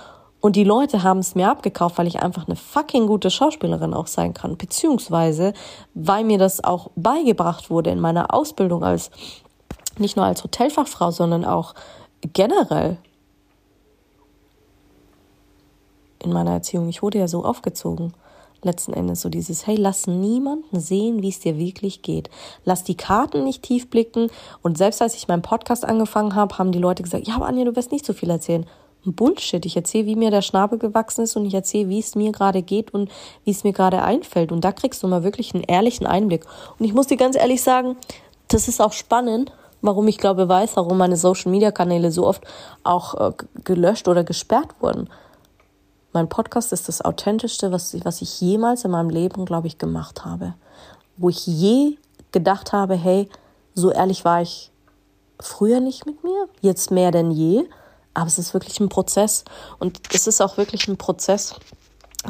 und 0.43 0.57
die 0.57 0.65
Leute 0.65 1.05
haben 1.05 1.21
es 1.21 1.37
mir 1.37 1.49
abgekauft, 1.49 1.99
weil 1.99 2.09
ich 2.09 2.21
einfach 2.21 2.49
eine 2.49 2.57
fucking 2.57 3.07
gute 3.07 3.31
Schauspielerin 3.31 3.95
auch 3.95 4.09
sein 4.09 4.35
kann. 4.35 4.57
Beziehungsweise, 4.57 5.55
weil 5.95 6.25
mir 6.25 6.37
das 6.37 6.65
auch 6.65 6.91
beigebracht 6.97 7.71
wurde 7.71 7.91
in 7.91 8.01
meiner 8.01 8.35
Ausbildung 8.35 8.83
als, 8.83 9.13
nicht 9.99 10.17
nur 10.17 10.27
als 10.27 10.43
Hotelfachfrau, 10.43 11.13
sondern 11.13 11.45
auch 11.45 11.77
generell 12.33 12.99
in 16.19 16.33
meiner 16.33 16.55
Erziehung. 16.55 16.89
Ich 16.89 17.05
wurde 17.05 17.21
ja 17.21 17.29
so 17.29 17.45
aufgezogen. 17.45 18.13
Letzten 18.63 18.95
Endes 18.95 19.21
so 19.21 19.29
dieses, 19.29 19.69
hey, 19.69 19.77
lass 19.77 20.09
niemanden 20.09 20.81
sehen, 20.81 21.23
wie 21.23 21.29
es 21.29 21.39
dir 21.39 21.57
wirklich 21.57 22.03
geht. 22.03 22.31
Lass 22.65 22.83
die 22.83 22.97
Karten 22.97 23.45
nicht 23.45 23.63
tief 23.63 23.89
blicken. 23.91 24.29
Und 24.61 24.77
selbst 24.77 25.03
als 25.03 25.15
ich 25.15 25.29
meinen 25.29 25.43
Podcast 25.43 25.85
angefangen 25.85 26.35
habe, 26.35 26.59
haben 26.59 26.73
die 26.73 26.81
Leute 26.81 27.05
gesagt, 27.05 27.29
ja, 27.29 27.37
aber 27.37 27.47
Anja, 27.47 27.65
du 27.65 27.77
wirst 27.77 27.93
nicht 27.93 28.05
so 28.05 28.13
viel 28.13 28.31
erzählen. 28.31 28.67
Bullshit. 29.05 29.65
Ich 29.67 29.77
erzähle, 29.77 30.07
wie 30.07 30.17
mir 30.17 30.31
der 30.31 30.43
Schnabel 30.43 30.79
gewachsen 30.79 31.23
ist 31.23 31.37
und 31.37 31.45
ich 31.45 31.55
erzähle, 31.55 31.89
wie 31.89 31.99
es 31.99 32.15
mir 32.15 32.33
gerade 32.33 32.63
geht 32.63 32.95
und 32.95 33.11
wie 33.45 33.51
es 33.51 33.65
mir 33.65 33.73
gerade 33.73 34.03
einfällt. 34.03 34.53
Und 34.53 34.63
da 34.63 34.73
kriegst 34.73 35.03
du 35.03 35.09
mal 35.09 35.25
wirklich 35.25 35.55
einen 35.55 35.65
ehrlichen 35.65 36.07
Einblick. 36.07 36.45
Und 36.79 36.87
ich 36.87 36.95
muss 36.95 37.09
dir 37.09 37.17
ganz 37.17 37.37
ehrlich 37.37 37.63
sagen, 37.63 37.97
das 38.49 38.69
ist 38.69 38.81
auch 38.81 38.93
spannend, 38.93 39.53
warum 39.81 40.07
ich 40.09 40.19
glaube, 40.19 40.49
weiß, 40.49 40.77
warum 40.77 40.99
meine 40.99 41.17
Social 41.17 41.51
Media 41.51 41.73
Kanäle 41.73 42.13
so 42.13 42.27
oft 42.27 42.45
auch 42.85 43.15
äh, 43.15 43.33
gelöscht 43.65 44.09
oder 44.09 44.25
gesperrt 44.25 44.75
wurden. 44.81 45.09
Mein 46.13 46.29
Podcast 46.29 46.73
ist 46.73 46.89
das 46.89 47.03
authentischste, 47.03 47.73
was, 47.73 47.97
was 48.05 48.23
ich 48.23 48.41
jemals 48.41 48.85
in 48.85 48.91
meinem 48.91 49.11
Leben, 49.11 49.47
glaube 49.47 49.67
ich, 49.67 49.79
gemacht 49.79 50.25
habe. 50.25 50.55
Wo 51.17 51.29
ich 51.31 51.47
je 51.47 51.97
gedacht 52.33 52.73
habe, 52.73 52.95
hey, 52.95 53.29
so 53.75 53.91
ehrlich 53.91 54.25
war 54.25 54.43
ich 54.43 54.71
früher 55.41 55.81
nicht 55.81 56.07
mit 56.07 56.23
mir, 56.23 56.49
jetzt 56.61 56.91
mehr 56.91 57.11
denn 57.11 57.31
je. 57.31 57.65
Aber 58.15 58.27
es 58.27 58.39
ist 58.39 58.55
wirklich 58.55 58.79
ein 58.81 58.89
Prozess 58.89 59.45
und 59.79 60.01
es 60.13 60.27
ist 60.27 60.41
auch 60.41 60.57
wirklich 60.57 60.89
ein 60.89 60.97
Prozess. 60.97 61.55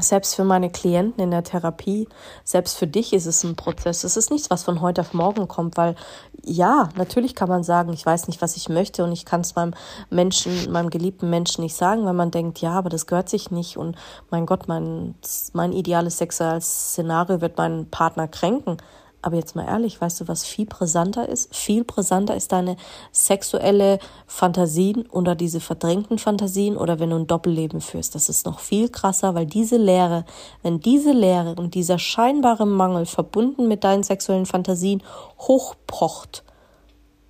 Selbst 0.01 0.37
für 0.37 0.45
meine 0.45 0.71
Klienten 0.71 1.23
in 1.23 1.31
der 1.31 1.45
Therapie, 1.45 2.09
selbst 2.45 2.79
für 2.79 2.87
dich 2.87 3.13
ist 3.13 3.27
es 3.27 3.45
ein 3.45 3.57
Prozess. 3.57 4.05
Es 4.05 4.17
ist 4.17 4.31
nichts, 4.31 4.49
was 4.49 4.63
von 4.63 4.81
heute 4.81 5.03
auf 5.03 5.13
morgen 5.13 5.49
kommt, 5.49 5.77
weil 5.77 5.97
ja, 6.43 6.89
natürlich 6.97 7.35
kann 7.35 7.51
man 7.51 7.63
sagen, 7.63 7.93
ich 7.93 8.07
weiß 8.07 8.27
nicht, 8.27 8.41
was 8.41 8.57
ich 8.57 8.71
möchte 8.71 9.05
und 9.05 9.13
ich 9.13 9.27
kann 9.27 9.43
es 9.43 9.55
meinem 9.55 9.75
Menschen, 10.09 10.73
meinem 10.73 10.89
geliebten 10.89 11.29
Menschen 11.29 11.63
nicht 11.63 11.77
sagen, 11.77 12.07
weil 12.07 12.15
man 12.15 12.31
denkt, 12.31 12.63
ja, 12.63 12.73
aber 12.73 12.89
das 12.89 13.07
gehört 13.07 13.29
sich 13.29 13.51
nicht 13.51 13.77
und 13.77 13.97
mein 14.31 14.47
Gott, 14.47 14.67
mein, 14.67 15.15
mein 15.53 15.75
ideales 15.75 16.17
sexuelles 16.17 16.93
Szenario 16.93 17.43
wird 17.43 17.59
meinen 17.59 17.91
Partner 17.91 18.29
kränken. 18.29 18.79
Aber 19.25 19.37
jetzt 19.37 19.55
mal 19.55 19.67
ehrlich, 19.67 20.01
weißt 20.01 20.21
du, 20.21 20.29
was 20.29 20.45
viel 20.45 20.67
brisanter 20.67 21.29
ist? 21.29 21.55
Viel 21.55 21.85
brisanter 21.85 22.35
ist 22.35 22.51
deine 22.51 22.77
sexuelle 23.13 24.01
Fantasien 24.27 25.07
oder 25.07 25.37
diese 25.37 25.61
verdrängten 25.61 26.19
Fantasien 26.19 26.77
oder 26.77 26.99
wenn 26.99 27.11
du 27.11 27.17
ein 27.17 27.29
Doppelleben 27.29 27.81
führst. 27.81 28.17
Das 28.17 28.29
ist 28.29 28.45
noch 28.47 28.59
viel 28.59 28.89
krasser, 28.89 29.37
weil 29.37 29.47
diese 29.47 29.77
Leere, 29.77 30.25
wenn 30.65 30.81
diese 30.81 31.13
Leere 31.13 31.55
und 31.55 31.75
dieser 31.75 32.01
scheinbare 32.01 32.67
Mangel 32.67 33.07
verbunden 33.07 33.69
mit 33.69 33.85
deinen 33.85 34.03
sexuellen 34.03 34.47
Fantasien 34.47 35.05
hochpocht, 35.39 36.43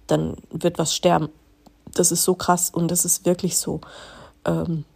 dann 0.06 0.36
wird 0.50 0.78
was 0.78 0.94
sterben. 0.94 1.28
Das 1.94 2.10
ist 2.10 2.24
so 2.24 2.34
krass 2.34 2.70
und 2.70 2.90
das 2.90 3.04
ist 3.04 3.26
wirklich 3.26 3.58
so. 3.58 3.82
Ähm, 4.46 4.86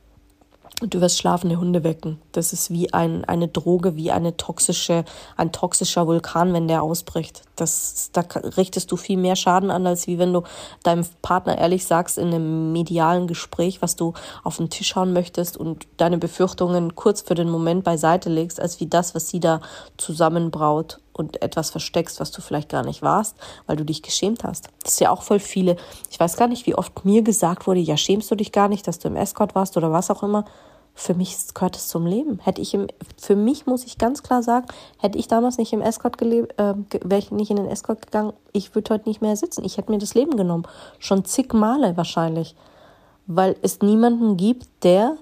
du 0.82 1.00
wirst 1.00 1.18
schlafende 1.18 1.58
Hunde 1.58 1.84
wecken. 1.84 2.20
Das 2.32 2.52
ist 2.52 2.70
wie 2.70 2.92
ein, 2.92 3.24
eine 3.24 3.48
Droge, 3.48 3.96
wie 3.96 4.10
eine 4.10 4.36
toxische, 4.36 5.04
ein 5.36 5.50
toxischer 5.50 6.06
Vulkan, 6.06 6.52
wenn 6.52 6.68
der 6.68 6.82
ausbricht. 6.82 7.42
Das, 7.56 8.10
da 8.12 8.22
richtest 8.56 8.92
du 8.92 8.96
viel 8.96 9.16
mehr 9.16 9.36
Schaden 9.36 9.70
an, 9.70 9.86
als 9.86 10.06
wie 10.06 10.18
wenn 10.18 10.34
du 10.34 10.42
deinem 10.82 11.06
Partner 11.22 11.56
ehrlich 11.56 11.86
sagst 11.86 12.18
in 12.18 12.28
einem 12.28 12.72
medialen 12.72 13.26
Gespräch, 13.26 13.80
was 13.80 13.96
du 13.96 14.12
auf 14.44 14.58
den 14.58 14.68
Tisch 14.68 14.94
hauen 14.96 15.14
möchtest 15.14 15.56
und 15.56 15.86
deine 15.96 16.18
Befürchtungen 16.18 16.94
kurz 16.94 17.22
für 17.22 17.34
den 17.34 17.48
Moment 17.48 17.82
beiseite 17.82 18.28
legst, 18.28 18.60
als 18.60 18.78
wie 18.78 18.86
das, 18.86 19.14
was 19.14 19.30
sie 19.30 19.40
da 19.40 19.60
zusammenbraut 19.96 20.98
und 21.16 21.42
etwas 21.42 21.70
versteckst, 21.70 22.20
was 22.20 22.31
du 22.31 22.42
vielleicht 22.42 22.68
gar 22.68 22.85
nicht 22.85 23.02
warst, 23.02 23.37
weil 23.66 23.76
du 23.76 23.85
dich 23.85 24.02
geschämt 24.02 24.44
hast. 24.44 24.68
Das 24.83 24.94
ist 24.94 25.00
ja 25.00 25.11
auch 25.11 25.22
voll 25.22 25.40
viele. 25.40 25.76
Ich 26.11 26.20
weiß 26.20 26.37
gar 26.37 26.48
nicht, 26.48 26.66
wie 26.66 26.74
oft 26.74 27.05
mir 27.05 27.22
gesagt 27.22 27.66
wurde, 27.66 27.81
ja, 27.81 27.96
schämst 27.96 28.31
du 28.31 28.35
dich 28.35 28.52
gar 28.52 28.68
nicht, 28.68 28.87
dass 28.87 28.98
du 28.98 29.09
im 29.09 29.16
Escort 29.16 29.55
warst 29.55 29.76
oder 29.76 29.92
was 29.92 30.11
auch 30.11 30.22
immer. 30.22 30.44
Für 30.94 31.14
mich 31.14 31.37
gehört 31.52 31.76
es 31.76 31.88
zum 31.88 32.07
Leben. 32.07 32.38
Hätte 32.42 32.62
ich 32.62 32.72
im, 32.72 32.87
für 33.18 33.37
mich 33.37 33.66
muss 33.66 33.85
ich 33.85 33.98
ganz 33.98 34.22
klar 34.22 34.42
sagen, 34.42 34.66
hätte 34.98 35.18
ich 35.18 35.29
damals 35.29 35.59
nicht 35.59 35.72
im 35.72 35.83
Escort 35.83 36.16
gelebt, 36.16 36.59
äh, 36.59 36.74
wäre 37.02 37.18
ich 37.18 37.31
nicht 37.31 37.50
in 37.50 37.57
den 37.57 37.68
Escort 37.68 38.02
gegangen, 38.02 38.33
ich 38.52 38.74
würde 38.74 38.94
heute 38.94 39.09
nicht 39.09 39.20
mehr 39.20 39.37
sitzen. 39.37 39.64
Ich 39.64 39.76
hätte 39.76 39.90
mir 39.90 39.98
das 39.98 40.14
Leben 40.14 40.37
genommen. 40.37 40.66
Schon 40.98 41.24
zig 41.24 41.52
Male 41.52 41.96
wahrscheinlich. 41.96 42.55
Weil 43.26 43.57
es 43.61 43.81
niemanden 43.81 44.37
gibt, 44.37 44.68
der 44.85 45.16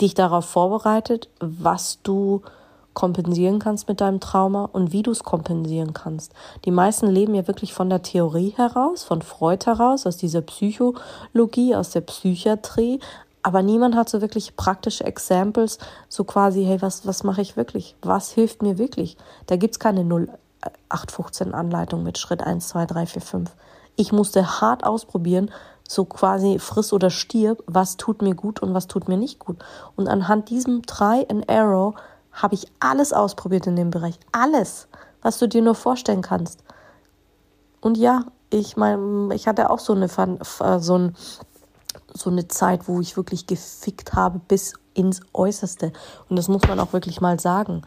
dich 0.00 0.14
darauf 0.14 0.44
vorbereitet, 0.44 1.28
was 1.40 1.98
du 2.02 2.42
kompensieren 2.98 3.60
kannst 3.60 3.86
mit 3.86 4.00
deinem 4.00 4.18
Trauma 4.18 4.68
und 4.72 4.90
wie 4.90 5.04
du 5.04 5.12
es 5.12 5.22
kompensieren 5.22 5.92
kannst. 5.92 6.32
Die 6.64 6.72
meisten 6.72 7.06
leben 7.06 7.32
ja 7.32 7.46
wirklich 7.46 7.72
von 7.72 7.88
der 7.88 8.02
Theorie 8.02 8.54
heraus, 8.56 9.04
von 9.04 9.22
Freud 9.22 9.66
heraus, 9.66 10.04
aus 10.04 10.16
dieser 10.16 10.42
Psychologie, 10.42 11.76
aus 11.76 11.90
der 11.90 12.00
Psychiatrie, 12.00 12.98
aber 13.44 13.62
niemand 13.62 13.94
hat 13.94 14.08
so 14.08 14.20
wirklich 14.20 14.56
praktische 14.56 15.04
Examples, 15.04 15.78
so 16.08 16.24
quasi, 16.24 16.64
hey, 16.64 16.82
was, 16.82 17.06
was 17.06 17.22
mache 17.22 17.40
ich 17.40 17.56
wirklich? 17.56 17.94
Was 18.02 18.32
hilft 18.32 18.62
mir 18.62 18.78
wirklich? 18.78 19.16
Da 19.46 19.54
gibt 19.54 19.74
es 19.74 19.78
keine 19.78 20.00
0815 20.00 21.54
Anleitung 21.54 22.02
mit 22.02 22.18
Schritt 22.18 22.42
1, 22.42 22.66
2, 22.66 22.86
3, 22.86 23.06
4, 23.06 23.22
5. 23.22 23.50
Ich 23.94 24.10
musste 24.10 24.60
hart 24.60 24.82
ausprobieren, 24.82 25.52
so 25.88 26.04
quasi 26.04 26.58
friss 26.58 26.92
oder 26.92 27.10
stirb, 27.10 27.62
was 27.68 27.96
tut 27.96 28.22
mir 28.22 28.34
gut 28.34 28.60
und 28.60 28.74
was 28.74 28.88
tut 28.88 29.06
mir 29.06 29.16
nicht 29.16 29.38
gut. 29.38 29.58
Und 29.94 30.08
anhand 30.08 30.50
diesem 30.50 30.82
Try 30.84 31.24
and 31.30 31.48
Arrow 31.48 31.94
habe 32.42 32.54
ich 32.54 32.66
alles 32.80 33.12
ausprobiert 33.12 33.66
in 33.66 33.76
dem 33.76 33.90
Bereich. 33.90 34.18
Alles, 34.32 34.88
was 35.22 35.38
du 35.38 35.48
dir 35.48 35.62
nur 35.62 35.74
vorstellen 35.74 36.22
kannst. 36.22 36.62
Und 37.80 37.98
ja, 37.98 38.24
ich 38.50 38.76
meine, 38.76 39.34
ich 39.34 39.46
hatte 39.46 39.70
auch 39.70 39.78
so 39.78 39.92
eine, 39.92 40.06
äh, 40.06 40.78
so, 40.78 40.98
ein, 40.98 41.16
so 42.14 42.30
eine 42.30 42.48
Zeit, 42.48 42.88
wo 42.88 43.00
ich 43.00 43.16
wirklich 43.16 43.46
gefickt 43.46 44.14
habe 44.14 44.40
bis 44.46 44.74
ins 44.94 45.20
Äußerste. 45.32 45.92
Und 46.28 46.36
das 46.36 46.48
muss 46.48 46.62
man 46.66 46.80
auch 46.80 46.92
wirklich 46.92 47.20
mal 47.20 47.38
sagen. 47.38 47.82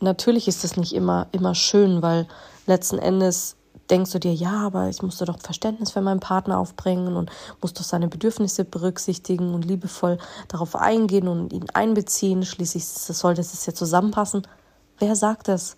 Natürlich 0.00 0.48
ist 0.48 0.64
das 0.64 0.76
nicht 0.76 0.94
immer, 0.94 1.28
immer 1.32 1.54
schön, 1.54 2.02
weil 2.02 2.26
letzten 2.66 2.98
Endes 2.98 3.56
denkst 3.90 4.12
du 4.12 4.20
dir, 4.20 4.32
ja, 4.32 4.66
aber 4.66 4.88
ich 4.88 5.02
musste 5.02 5.24
doch 5.24 5.38
Verständnis 5.40 5.90
für 5.90 6.00
meinen 6.00 6.20
Partner 6.20 6.58
aufbringen 6.58 7.16
und 7.16 7.30
muss 7.60 7.74
doch 7.74 7.84
seine 7.84 8.08
Bedürfnisse 8.08 8.64
berücksichtigen 8.64 9.54
und 9.54 9.64
liebevoll 9.64 10.18
darauf 10.48 10.76
eingehen 10.76 11.28
und 11.28 11.52
ihn 11.52 11.66
einbeziehen. 11.74 12.44
Schließlich 12.44 12.86
sollte 12.86 13.40
es 13.40 13.66
ja 13.66 13.74
zusammenpassen. 13.74 14.46
Wer 14.98 15.16
sagt 15.16 15.48
das? 15.48 15.76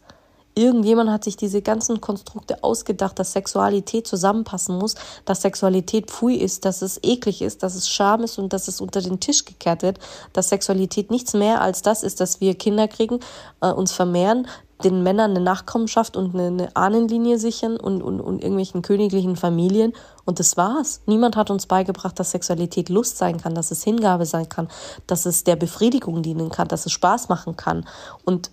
Irgendjemand 0.54 1.10
hat 1.10 1.24
sich 1.24 1.36
diese 1.36 1.62
ganzen 1.62 2.00
Konstrukte 2.00 2.62
ausgedacht, 2.62 3.18
dass 3.18 3.32
Sexualität 3.32 4.06
zusammenpassen 4.06 4.76
muss, 4.76 4.96
dass 5.24 5.42
Sexualität 5.42 6.10
pfui 6.10 6.36
ist, 6.36 6.64
dass 6.64 6.82
es 6.82 7.00
eklig 7.02 7.40
ist, 7.40 7.62
dass 7.62 7.74
es 7.74 7.88
Scham 7.88 8.22
ist 8.22 8.38
und 8.38 8.52
dass 8.52 8.68
es 8.68 8.80
unter 8.80 9.00
den 9.00 9.18
Tisch 9.18 9.44
gekehrt 9.44 9.82
wird, 9.82 9.98
dass 10.32 10.50
Sexualität 10.50 11.10
nichts 11.10 11.32
mehr 11.32 11.62
als 11.62 11.80
das 11.80 12.02
ist, 12.02 12.20
dass 12.20 12.40
wir 12.40 12.54
Kinder 12.54 12.86
kriegen, 12.86 13.20
äh, 13.62 13.70
uns 13.70 13.92
vermehren, 13.92 14.46
den 14.82 15.02
Männern 15.02 15.30
eine 15.30 15.40
Nachkommenschaft 15.40 16.16
und 16.16 16.34
eine, 16.34 16.46
eine 16.46 16.76
Ahnenlinie 16.76 17.38
sichern 17.38 17.76
und, 17.76 18.02
und, 18.02 18.20
und 18.20 18.42
irgendwelchen 18.42 18.82
königlichen 18.82 19.36
Familien. 19.36 19.92
Und 20.24 20.38
das 20.38 20.56
war's. 20.56 21.00
Niemand 21.06 21.36
hat 21.36 21.50
uns 21.50 21.66
beigebracht, 21.66 22.18
dass 22.18 22.32
Sexualität 22.32 22.88
Lust 22.88 23.16
sein 23.16 23.40
kann, 23.40 23.54
dass 23.54 23.70
es 23.70 23.84
Hingabe 23.84 24.26
sein 24.26 24.48
kann, 24.48 24.68
dass 25.06 25.26
es 25.26 25.44
der 25.44 25.56
Befriedigung 25.56 26.22
dienen 26.22 26.50
kann, 26.50 26.68
dass 26.68 26.86
es 26.86 26.92
Spaß 26.92 27.28
machen 27.28 27.56
kann. 27.56 27.86
Und 28.24 28.50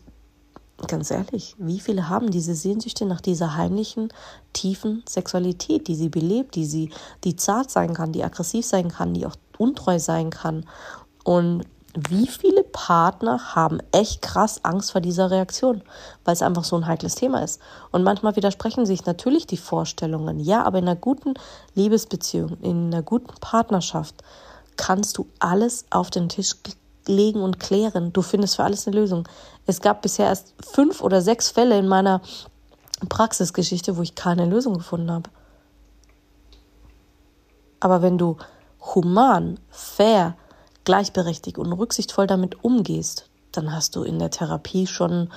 ganz 0.88 1.12
ehrlich, 1.12 1.56
wie 1.58 1.80
viele 1.80 2.10
haben 2.10 2.32
diese 2.32 2.56
Sehnsüchte 2.56 3.06
nach 3.06 3.22
dieser 3.22 3.56
heimlichen, 3.56 4.10
tiefen 4.54 5.04
Sexualität, 5.08 5.88
die 5.88 5.96
sie 5.96 6.10
belebt, 6.10 6.56
die 6.56 6.66
sie, 6.66 6.92
die 7.24 7.36
zart 7.36 7.72
sein 7.72 7.94
kann, 7.94 8.12
die 8.12 8.24
aggressiv 8.24 8.66
sein 8.66 8.90
kann, 8.90 9.14
die 9.14 9.26
auch 9.26 9.36
untreu 9.58 10.00
sein 10.00 10.30
kann. 10.30 10.66
Und 11.24 11.66
wie 12.08 12.28
viele 12.28 12.64
Partner 12.64 13.56
haben 13.56 13.80
echt 13.92 14.22
krass 14.22 14.64
Angst 14.64 14.92
vor 14.92 15.02
dieser 15.02 15.32
Reaktion, 15.32 15.82
weil 16.24 16.34
es 16.34 16.42
einfach 16.42 16.64
so 16.64 16.76
ein 16.76 16.86
heikles 16.86 17.16
Thema 17.16 17.44
ist. 17.44 17.60
Und 17.92 18.04
manchmal 18.04 18.36
widersprechen 18.36 18.86
sich 18.86 19.06
natürlich 19.06 19.48
die 19.48 19.58
Vorstellungen. 19.58 20.40
Ja, 20.40 20.64
aber 20.64 20.78
in 20.78 20.88
einer 20.88 20.96
guten 20.96 21.34
Liebesbeziehung, 21.74 22.58
in 22.62 22.94
einer 22.94 23.02
guten 23.02 23.34
Partnerschaft 23.42 24.16
kannst 24.78 25.18
du 25.18 25.28
alles 25.40 25.86
auf 25.90 26.10
den 26.10 26.30
Tisch 26.30 26.56
legen 27.10 27.42
und 27.42 27.60
klären. 27.60 28.14
Du 28.14 28.22
findest 28.22 28.56
für 28.56 28.64
alles 28.64 28.88
eine 28.88 28.98
Lösung. 28.98 29.28
Es 29.66 29.82
gab 29.82 30.02
bisher 30.02 30.28
erst 30.28 30.54
fünf 30.62 31.02
oder 31.02 31.22
sechs 31.22 31.50
Fälle 31.50 31.78
in 31.78 31.88
meiner 31.88 32.22
Praxisgeschichte, 33.08 33.98
wo 33.98 34.02
ich 34.02 34.16
keine 34.16 34.46
Lösung 34.46 34.76
gefunden 34.76 35.12
habe. 35.12 35.30
Aber 37.80 38.02
wenn 38.02 38.18
du 38.18 38.38
human, 38.94 39.60
fair, 39.70 40.36
gleichberechtigt 40.84 41.58
und 41.58 41.72
rücksichtsvoll 41.72 42.28
damit 42.28 42.64
umgehst, 42.64 43.30
dann 43.52 43.74
hast 43.74 43.96
du 43.96 44.04
in 44.04 44.20
der 44.20 44.32
Therapie 44.32 44.88
schon 44.88 45.30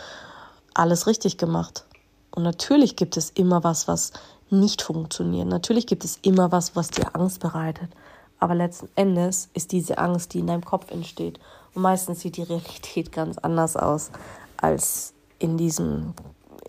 alles 0.74 1.06
richtig 1.06 1.38
gemacht. 1.38 1.84
Und 2.30 2.42
natürlich 2.42 2.96
gibt 2.96 3.16
es 3.16 3.30
immer 3.30 3.62
was, 3.64 3.88
was 3.88 4.12
nicht 4.50 4.82
funktioniert. 4.82 5.48
Natürlich 5.48 5.86
gibt 5.86 6.04
es 6.04 6.18
immer 6.22 6.52
was, 6.52 6.76
was 6.76 6.90
dir 6.90 7.14
Angst 7.14 7.40
bereitet. 7.40 7.90
Aber 8.38 8.54
letzten 8.54 8.88
Endes 8.96 9.48
ist 9.54 9.72
diese 9.72 9.98
Angst, 9.98 10.34
die 10.34 10.40
in 10.40 10.48
deinem 10.48 10.64
Kopf 10.64 10.90
entsteht. 10.90 11.38
Und 11.74 11.82
meistens 11.82 12.20
sieht 12.20 12.36
die 12.36 12.42
Realität 12.42 13.12
ganz 13.12 13.38
anders 13.38 13.76
aus 13.76 14.10
als 14.56 15.14
in 15.38 15.56
diesem, 15.56 16.14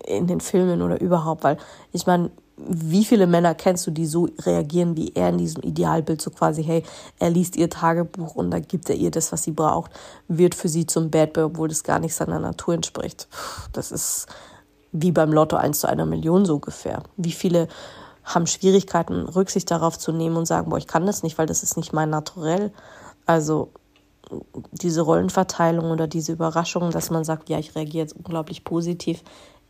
in 0.06 0.26
den 0.26 0.40
Filmen 0.40 0.82
oder 0.82 1.00
überhaupt. 1.00 1.44
Weil 1.44 1.58
ich 1.92 2.06
meine, 2.06 2.30
wie 2.56 3.04
viele 3.04 3.26
Männer 3.26 3.54
kennst 3.54 3.86
du, 3.86 3.90
die 3.90 4.06
so 4.06 4.28
reagieren 4.40 4.96
wie 4.96 5.12
er 5.14 5.30
in 5.30 5.38
diesem 5.38 5.62
Idealbild, 5.62 6.22
so 6.22 6.30
quasi, 6.30 6.62
hey, 6.62 6.84
er 7.18 7.30
liest 7.30 7.56
ihr 7.56 7.68
Tagebuch 7.68 8.36
und 8.36 8.50
da 8.50 8.60
gibt 8.60 8.88
er 8.88 8.96
ihr 8.96 9.10
das, 9.10 9.32
was 9.32 9.42
sie 9.42 9.50
braucht, 9.50 9.90
wird 10.28 10.54
für 10.54 10.68
sie 10.68 10.86
zum 10.86 11.10
Bad 11.10 11.32
Boy, 11.32 11.44
obwohl 11.44 11.68
das 11.68 11.82
gar 11.82 11.98
nicht 11.98 12.14
seiner 12.14 12.38
Natur 12.38 12.74
entspricht. 12.74 13.28
Das 13.72 13.90
ist 13.90 14.26
wie 14.92 15.10
beim 15.10 15.32
Lotto 15.32 15.56
1 15.56 15.80
zu 15.80 15.88
einer 15.88 16.06
Million 16.06 16.44
so 16.44 16.54
ungefähr. 16.54 17.02
Wie 17.16 17.32
viele 17.32 17.66
haben 18.22 18.46
Schwierigkeiten, 18.46 19.28
Rücksicht 19.28 19.70
darauf 19.70 19.98
zu 19.98 20.12
nehmen 20.12 20.36
und 20.36 20.46
sagen, 20.46 20.70
boah, 20.70 20.78
ich 20.78 20.86
kann 20.86 21.06
das 21.06 21.22
nicht, 21.22 21.36
weil 21.36 21.46
das 21.46 21.62
ist 21.62 21.76
nicht 21.76 21.92
mein 21.92 22.10
Naturell. 22.10 22.72
Also 23.26 23.70
diese 24.72 25.02
Rollenverteilung 25.02 25.90
oder 25.90 26.06
diese 26.06 26.32
Überraschung, 26.32 26.90
dass 26.90 27.10
man 27.10 27.24
sagt, 27.24 27.48
ja, 27.48 27.58
ich 27.58 27.74
reagiere 27.74 28.04
jetzt 28.04 28.16
unglaublich 28.16 28.64
positiv, 28.64 29.22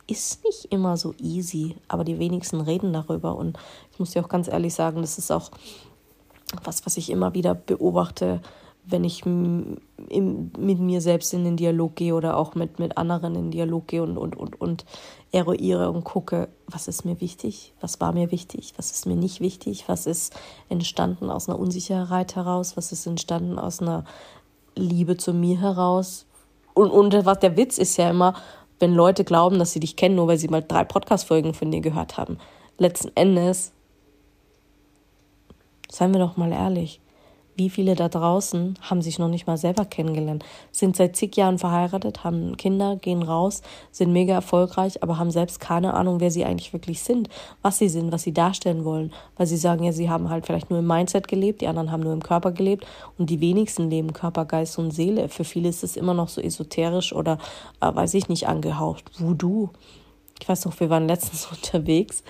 ist 0.07 0.43
nicht 0.43 0.65
immer 0.65 0.97
so 0.97 1.13
easy, 1.17 1.75
aber 1.87 2.03
die 2.03 2.19
wenigsten 2.19 2.61
reden 2.61 2.93
darüber. 2.93 3.35
Und 3.35 3.57
ich 3.91 3.99
muss 3.99 4.11
dir 4.11 4.23
auch 4.23 4.29
ganz 4.29 4.47
ehrlich 4.47 4.73
sagen, 4.73 5.01
das 5.01 5.17
ist 5.17 5.31
auch 5.31 5.51
was, 6.63 6.85
was 6.85 6.97
ich 6.97 7.09
immer 7.09 7.33
wieder 7.33 7.55
beobachte, 7.55 8.41
wenn 8.87 9.03
ich 9.03 9.25
mit 9.25 10.79
mir 10.79 11.01
selbst 11.01 11.33
in 11.33 11.43
den 11.43 11.57
Dialog 11.57 11.95
gehe 11.95 12.13
oder 12.13 12.37
auch 12.37 12.53
mit, 12.53 12.77
mit 12.77 12.97
anderen 12.97 13.33
in 13.35 13.45
den 13.45 13.51
Dialog 13.51 13.87
gehe 13.87 14.03
und, 14.03 14.17
und, 14.17 14.35
und, 14.35 14.61
und 14.61 14.85
eruiere 15.31 15.89
und 15.89 16.03
gucke, 16.03 16.49
was 16.67 16.87
ist 16.87 17.03
mir 17.03 17.19
wichtig, 17.19 17.73
was 17.81 17.99
war 17.99 18.13
mir 18.13 18.31
wichtig, 18.31 18.73
was 18.77 18.91
ist 18.91 19.07
mir 19.07 19.15
nicht 19.15 19.39
wichtig, 19.41 19.85
was 19.87 20.05
ist 20.05 20.35
entstanden 20.69 21.31
aus 21.31 21.49
einer 21.49 21.57
Unsicherheit 21.57 22.35
heraus, 22.35 22.77
was 22.77 22.91
ist 22.91 23.07
entstanden 23.07 23.57
aus 23.57 23.81
einer 23.81 24.05
Liebe 24.75 25.17
zu 25.17 25.33
mir 25.33 25.59
heraus. 25.59 26.25
Und, 26.73 26.91
und 26.91 27.25
was 27.25 27.39
der 27.39 27.57
Witz 27.57 27.77
ist 27.77 27.97
ja 27.97 28.09
immer, 28.09 28.35
wenn 28.79 28.93
Leute 28.93 29.23
glauben, 29.23 29.59
dass 29.59 29.71
sie 29.71 29.79
dich 29.79 29.95
kennen, 29.95 30.15
nur 30.15 30.27
weil 30.27 30.37
sie 30.37 30.49
mal 30.49 30.61
drei 30.61 30.83
Podcast-Folgen 30.83 31.53
von 31.53 31.71
dir 31.71 31.81
gehört 31.81 32.17
haben. 32.17 32.37
Letzten 32.77 33.11
Endes, 33.15 33.71
seien 35.89 36.11
wir 36.11 36.19
doch 36.19 36.35
mal 36.35 36.51
ehrlich, 36.51 36.99
wie 37.55 37.69
viele 37.69 37.95
da 37.95 38.09
draußen 38.09 38.77
haben 38.81 39.01
sich 39.01 39.17
noch 39.17 39.29
nicht 39.29 39.47
mal 39.47 39.57
selber 39.57 39.85
kennengelernt, 39.85 40.43
sind 40.71 40.95
seit 40.95 41.15
zig 41.15 41.35
Jahren 41.37 41.57
verheiratet, 41.57 42.23
haben 42.23 42.57
Kinder, 42.57 42.97
gehen 42.97 43.23
raus, 43.23 43.61
sind 43.91 44.11
mega 44.11 44.33
erfolgreich, 44.33 45.01
aber 45.01 45.17
haben 45.17 45.31
selbst 45.31 45.59
keine 45.59 45.93
Ahnung, 45.93 46.19
wer 46.19 46.31
sie 46.31 46.45
eigentlich 46.45 46.73
wirklich 46.73 47.01
sind, 47.01 47.29
was 47.61 47.77
sie 47.77 47.89
sind, 47.89 48.11
was 48.11 48.23
sie 48.23 48.33
darstellen 48.33 48.83
wollen, 48.83 49.13
weil 49.37 49.47
sie 49.47 49.57
sagen 49.57 49.83
ja, 49.83 49.93
sie 49.93 50.09
haben 50.09 50.29
halt 50.29 50.45
vielleicht 50.45 50.69
nur 50.69 50.79
im 50.79 50.87
Mindset 50.87 51.27
gelebt, 51.27 51.61
die 51.61 51.67
anderen 51.67 51.91
haben 51.91 52.03
nur 52.03 52.13
im 52.13 52.23
Körper 52.23 52.51
gelebt 52.51 52.85
und 53.17 53.29
die 53.29 53.39
wenigsten 53.39 53.89
leben 53.89 54.13
Körper, 54.13 54.45
Geist 54.45 54.77
und 54.77 54.91
Seele. 54.91 55.29
Für 55.29 55.43
viele 55.43 55.69
ist 55.69 55.83
es 55.83 55.95
immer 55.95 56.13
noch 56.13 56.29
so 56.29 56.41
esoterisch 56.41 57.13
oder, 57.13 57.37
äh, 57.79 57.93
weiß 57.93 58.13
ich 58.15 58.27
nicht, 58.27 58.47
angehaucht. 58.47 59.19
Voodoo. 59.19 59.69
Ich 60.41 60.49
weiß 60.49 60.65
noch, 60.65 60.77
wir 60.79 60.89
waren 60.89 61.07
letztens 61.07 61.47
unterwegs 61.51 62.23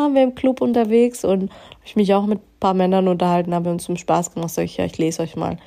waren 0.00 0.14
wir 0.14 0.22
im 0.22 0.34
Club 0.34 0.60
unterwegs 0.60 1.24
und 1.24 1.50
ich 1.84 1.96
mich 1.96 2.14
auch 2.14 2.26
mit 2.26 2.38
ein 2.38 2.58
paar 2.58 2.74
Männern 2.74 3.08
unterhalten, 3.08 3.54
haben 3.54 3.64
wir 3.64 3.72
uns 3.72 3.84
zum 3.84 3.96
Spaß 3.96 4.32
gemacht. 4.34 4.50
Sag 4.50 4.64
ich, 4.64 4.76
ja, 4.76 4.84
ich 4.84 4.98
lese 4.98 5.22
euch 5.22 5.36
mal. 5.36 5.58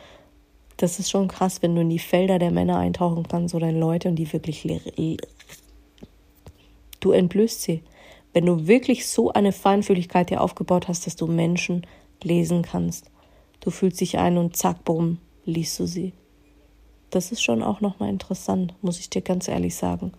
Das 0.77 0.99
ist 0.99 1.11
schon 1.11 1.27
krass, 1.27 1.61
wenn 1.61 1.75
du 1.75 1.81
in 1.81 1.89
die 1.89 1.99
Felder 1.99 2.39
der 2.39 2.51
Männer 2.51 2.77
eintauchen 2.77 3.27
kannst 3.27 3.53
oder 3.53 3.69
in 3.69 3.79
Leute 3.79 4.09
und 4.09 4.15
die 4.15 4.31
wirklich 4.33 4.67
du 6.99 7.11
entblößt 7.11 7.61
sie. 7.61 7.83
Wenn 8.33 8.45
du 8.47 8.65
wirklich 8.65 9.07
so 9.07 9.31
eine 9.31 9.51
Feinfühligkeit 9.51 10.31
dir 10.31 10.41
aufgebaut 10.41 10.87
hast, 10.87 11.05
dass 11.05 11.15
du 11.15 11.27
Menschen 11.27 11.85
lesen 12.23 12.63
kannst. 12.63 13.11
Du 13.59 13.69
fühlst 13.69 14.01
dich 14.01 14.17
ein 14.17 14.37
und 14.37 14.57
zack, 14.57 14.83
bumm, 14.83 15.19
liest 15.45 15.79
du 15.79 15.85
sie. 15.85 16.13
Das 17.11 17.31
ist 17.31 17.43
schon 17.43 17.61
auch 17.61 17.79
nochmal 17.79 18.09
interessant, 18.09 18.73
muss 18.81 18.99
ich 18.99 19.09
dir 19.09 19.21
ganz 19.21 19.47
ehrlich 19.47 19.75
sagen. 19.75 20.13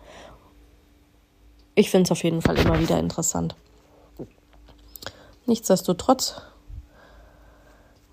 Ich 1.74 1.90
finde 1.90 2.04
es 2.04 2.12
auf 2.12 2.22
jeden 2.22 2.40
Fall 2.40 2.56
immer 2.56 2.78
wieder 2.78 3.00
interessant. 3.00 3.56
Nichtsdestotrotz 5.46 6.40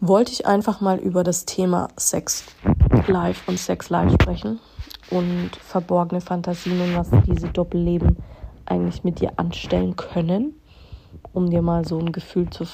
wollte 0.01 0.33
ich 0.33 0.45
einfach 0.45 0.81
mal 0.81 0.97
über 0.97 1.23
das 1.23 1.45
Thema 1.45 1.87
Sex 1.95 2.43
Life 3.07 3.49
und 3.49 3.57
Sex 3.57 3.89
Life 3.89 4.17
sprechen 4.21 4.59
und 5.09 5.51
verborgene 5.55 6.19
Fantasien 6.19 6.81
und 6.81 6.97
was 6.97 7.09
diese 7.25 7.47
Doppelleben 7.47 8.17
eigentlich 8.65 9.05
mit 9.05 9.21
dir 9.21 9.31
anstellen 9.37 9.95
können, 9.95 10.59
um 11.31 11.49
dir 11.49 11.61
mal 11.61 11.87
so 11.87 11.99
ein 11.99 12.11
Gefühl 12.11 12.49
zu 12.49 12.65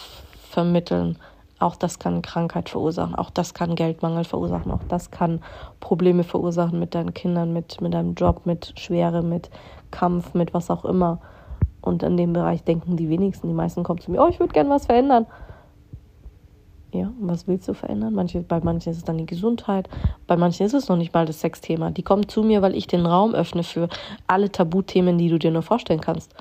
vermitteln. 0.50 1.20
Auch 1.60 1.76
das 1.76 2.00
kann 2.00 2.24
Krankheit 2.24 2.70
verursachen, 2.70 3.14
auch 3.14 3.30
das 3.30 3.54
kann 3.54 3.76
Geldmangel 3.76 4.24
verursachen, 4.24 4.72
auch 4.72 4.84
das 4.88 5.12
kann 5.12 5.44
Probleme 5.80 6.24
verursachen 6.24 6.80
mit 6.80 6.96
deinen 6.96 7.14
Kindern, 7.14 7.54
mit, 7.54 7.80
mit 7.82 7.94
deinem 7.94 8.16
Job, 8.16 8.48
mit 8.48 8.74
Schwere, 8.80 9.22
mit 9.22 9.52
Kampf, 9.92 10.34
mit 10.34 10.56
was 10.56 10.72
auch 10.72 10.84
immer. 10.84 11.20
Und 11.88 12.04
in 12.04 12.18
dem 12.18 12.34
Bereich 12.34 12.64
denken 12.64 12.98
die 12.98 13.10
wenigsten. 13.10 13.48
Die 13.48 13.54
meisten 13.54 13.84
kommen 13.84 14.00
zu 14.00 14.12
mir, 14.12 14.22
oh, 14.22 14.28
ich 14.28 14.40
würde 14.40 14.54
gerne 14.54 14.70
was 14.70 14.86
verändern. 14.86 15.26
Ja, 16.94 17.12
was 17.20 17.48
willst 17.48 17.68
du 17.68 17.74
verändern? 17.74 18.14
Manche, 18.14 18.42
bei 18.42 18.60
manchen 18.62 18.92
ist 18.92 18.98
es 18.98 19.04
dann 19.04 19.18
die 19.18 19.26
Gesundheit, 19.26 19.90
bei 20.26 20.38
manchen 20.38 20.66
ist 20.66 20.74
es 20.74 20.88
noch 20.88 20.96
nicht 20.96 21.14
mal 21.14 21.26
das 21.26 21.42
Sexthema. 21.42 21.92
Die 21.92 22.02
kommen 22.02 22.30
zu 22.30 22.44
mir, 22.44 22.62
weil 22.62 22.76
ich 22.76 22.88
den 22.88 23.06
Raum 23.06 23.36
öffne 23.36 23.64
für 23.64 23.90
alle 24.26 24.52
Tabuthemen, 24.52 25.18
die 25.18 25.30
du 25.30 25.38
dir 25.38 25.52
nur 25.52 25.64
vorstellen 25.64 26.00
kannst. 26.00 26.34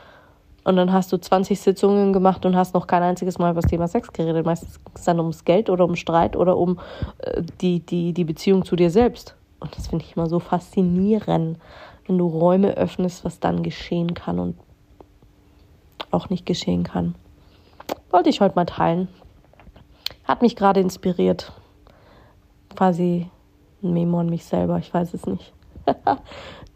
Und 0.63 0.77
dann 0.77 0.93
hast 0.93 1.13
du 1.13 1.19
20 1.19 1.61
Sitzungen 1.61 2.13
gemacht 2.13 2.45
und 2.45 2.57
hast 2.57 2.75
noch 2.75 2.87
kein 2.87 3.03
einziges 3.03 3.39
Mal 3.39 3.53
über 3.53 3.61
das 3.61 3.71
Thema 3.71 3.87
Sex 3.87 4.13
geredet. 4.13 4.47
Meistens 4.47 4.83
geht 4.85 4.97
es 4.97 5.05
dann 5.05 5.21
ums 5.21 5.45
Geld 5.45 5.71
oder 5.71 5.85
um 5.85 5.95
Streit 5.95 6.37
oder 6.37 6.57
um 6.57 6.79
äh, 7.19 7.43
die, 7.61 7.81
die, 7.81 8.13
die 8.13 8.25
Beziehung 8.25 8.65
zu 8.65 8.75
dir 8.77 8.91
selbst. 8.91 9.37
Und 9.61 9.77
das 9.77 9.89
finde 9.89 10.05
ich 10.05 10.17
immer 10.17 10.27
so 10.27 10.41
faszinierend, 10.41 11.59
wenn 12.07 12.19
du 12.19 12.27
Räume 12.27 12.77
öffnest, 12.77 13.25
was 13.25 13.41
dann 13.41 13.63
geschehen 13.63 14.15
kann 14.15 14.39
und 14.39 14.57
auch 16.17 16.31
nicht 16.31 16.47
geschehen 16.47 16.83
kann. 16.83 17.15
Wollte 18.11 18.31
ich 18.31 18.41
heute 18.41 18.57
mal 18.57 18.67
teilen. 18.67 19.09
Hat 20.25 20.43
mich 20.43 20.57
gerade 20.57 20.81
inspiriert. 20.81 21.53
Quasi 22.75 23.31
ein 23.83 23.93
Memo 23.93 24.19
an 24.21 24.29
mich 24.29 24.45
selber, 24.45 24.79
ich 24.79 24.93
weiß 24.93 25.15
es 25.15 25.27
nicht. 25.27 25.53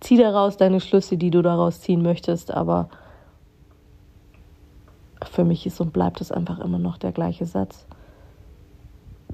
Zieh 0.00 0.16
daraus 0.16 0.56
deine 0.56 0.80
Schlüsse, 0.80 1.16
die 1.16 1.30
du 1.30 1.42
daraus 1.42 1.80
ziehen 1.80 2.02
möchtest, 2.02 2.50
aber 2.50 2.88
für 5.30 5.44
mich 5.44 5.66
ist 5.66 5.80
und 5.80 5.92
bleibt 5.92 6.20
es 6.20 6.32
einfach 6.32 6.58
immer 6.58 6.78
noch 6.78 6.96
der 6.96 7.12
gleiche 7.12 7.44
Satz. 7.44 7.86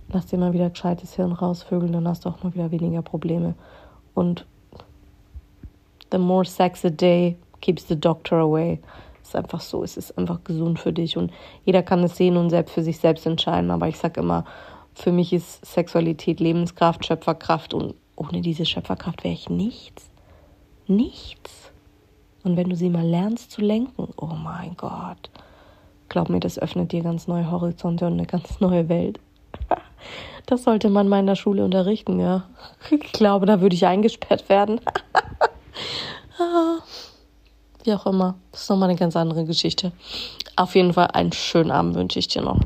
Lass 0.08 0.26
dir 0.26 0.38
mal 0.38 0.52
wieder 0.52 0.70
gescheites 0.70 1.14
Hirn 1.14 1.32
rausvögeln, 1.32 1.92
dann 1.92 2.08
hast 2.08 2.24
du 2.24 2.28
auch 2.28 2.42
mal 2.42 2.54
wieder 2.54 2.70
weniger 2.70 3.02
Probleme. 3.02 3.54
Und 4.14 4.46
the 6.10 6.18
more 6.18 6.44
sex 6.44 6.84
a 6.84 6.90
day 6.90 7.36
keeps 7.60 7.86
the 7.86 7.98
doctor 7.98 8.38
away 8.38 8.80
ist 9.26 9.36
einfach 9.36 9.60
so, 9.60 9.82
es 9.82 9.96
ist 9.96 10.16
einfach 10.18 10.44
gesund 10.44 10.78
für 10.78 10.92
dich 10.92 11.16
und 11.16 11.32
jeder 11.64 11.82
kann 11.82 12.02
es 12.04 12.16
sehen 12.16 12.36
und 12.36 12.50
selbst 12.50 12.72
für 12.72 12.82
sich 12.82 12.98
selbst 12.98 13.26
entscheiden. 13.26 13.70
Aber 13.70 13.88
ich 13.88 13.98
sage 13.98 14.20
immer, 14.20 14.44
für 14.94 15.12
mich 15.12 15.32
ist 15.32 15.64
Sexualität 15.64 16.40
Lebenskraft, 16.40 17.04
Schöpferkraft 17.04 17.74
und 17.74 17.94
ohne 18.16 18.40
diese 18.40 18.64
Schöpferkraft 18.64 19.24
wäre 19.24 19.34
ich 19.34 19.50
nichts. 19.50 20.10
Nichts. 20.86 21.72
Und 22.44 22.56
wenn 22.56 22.70
du 22.70 22.76
sie 22.76 22.90
mal 22.90 23.06
lernst 23.06 23.50
zu 23.50 23.60
lenken, 23.60 24.08
oh 24.16 24.26
mein 24.26 24.76
Gott, 24.76 25.30
glaub 26.08 26.28
mir, 26.28 26.40
das 26.40 26.58
öffnet 26.58 26.92
dir 26.92 27.02
ganz 27.02 27.26
neue 27.26 27.50
Horizonte 27.50 28.06
und 28.06 28.14
eine 28.14 28.26
ganz 28.26 28.60
neue 28.60 28.88
Welt. 28.88 29.20
Das 30.48 30.62
sollte 30.62 30.90
man 30.90 31.08
mal 31.08 31.18
in 31.18 31.26
der 31.26 31.34
Schule 31.34 31.64
unterrichten, 31.64 32.20
ja. 32.20 32.44
Ich 32.92 33.10
glaube, 33.10 33.46
da 33.46 33.60
würde 33.60 33.74
ich 33.74 33.84
eingesperrt 33.84 34.48
werden. 34.48 34.80
Wie 37.86 37.94
auch 37.94 38.06
immer. 38.06 38.34
Das 38.50 38.62
ist 38.62 38.70
nochmal 38.70 38.88
eine 38.90 38.98
ganz 38.98 39.14
andere 39.14 39.44
Geschichte. 39.44 39.92
Auf 40.56 40.74
jeden 40.74 40.92
Fall 40.92 41.06
einen 41.12 41.30
schönen 41.30 41.70
Abend 41.70 41.94
wünsche 41.94 42.18
ich 42.18 42.26
dir 42.26 42.42
noch. 42.42 42.60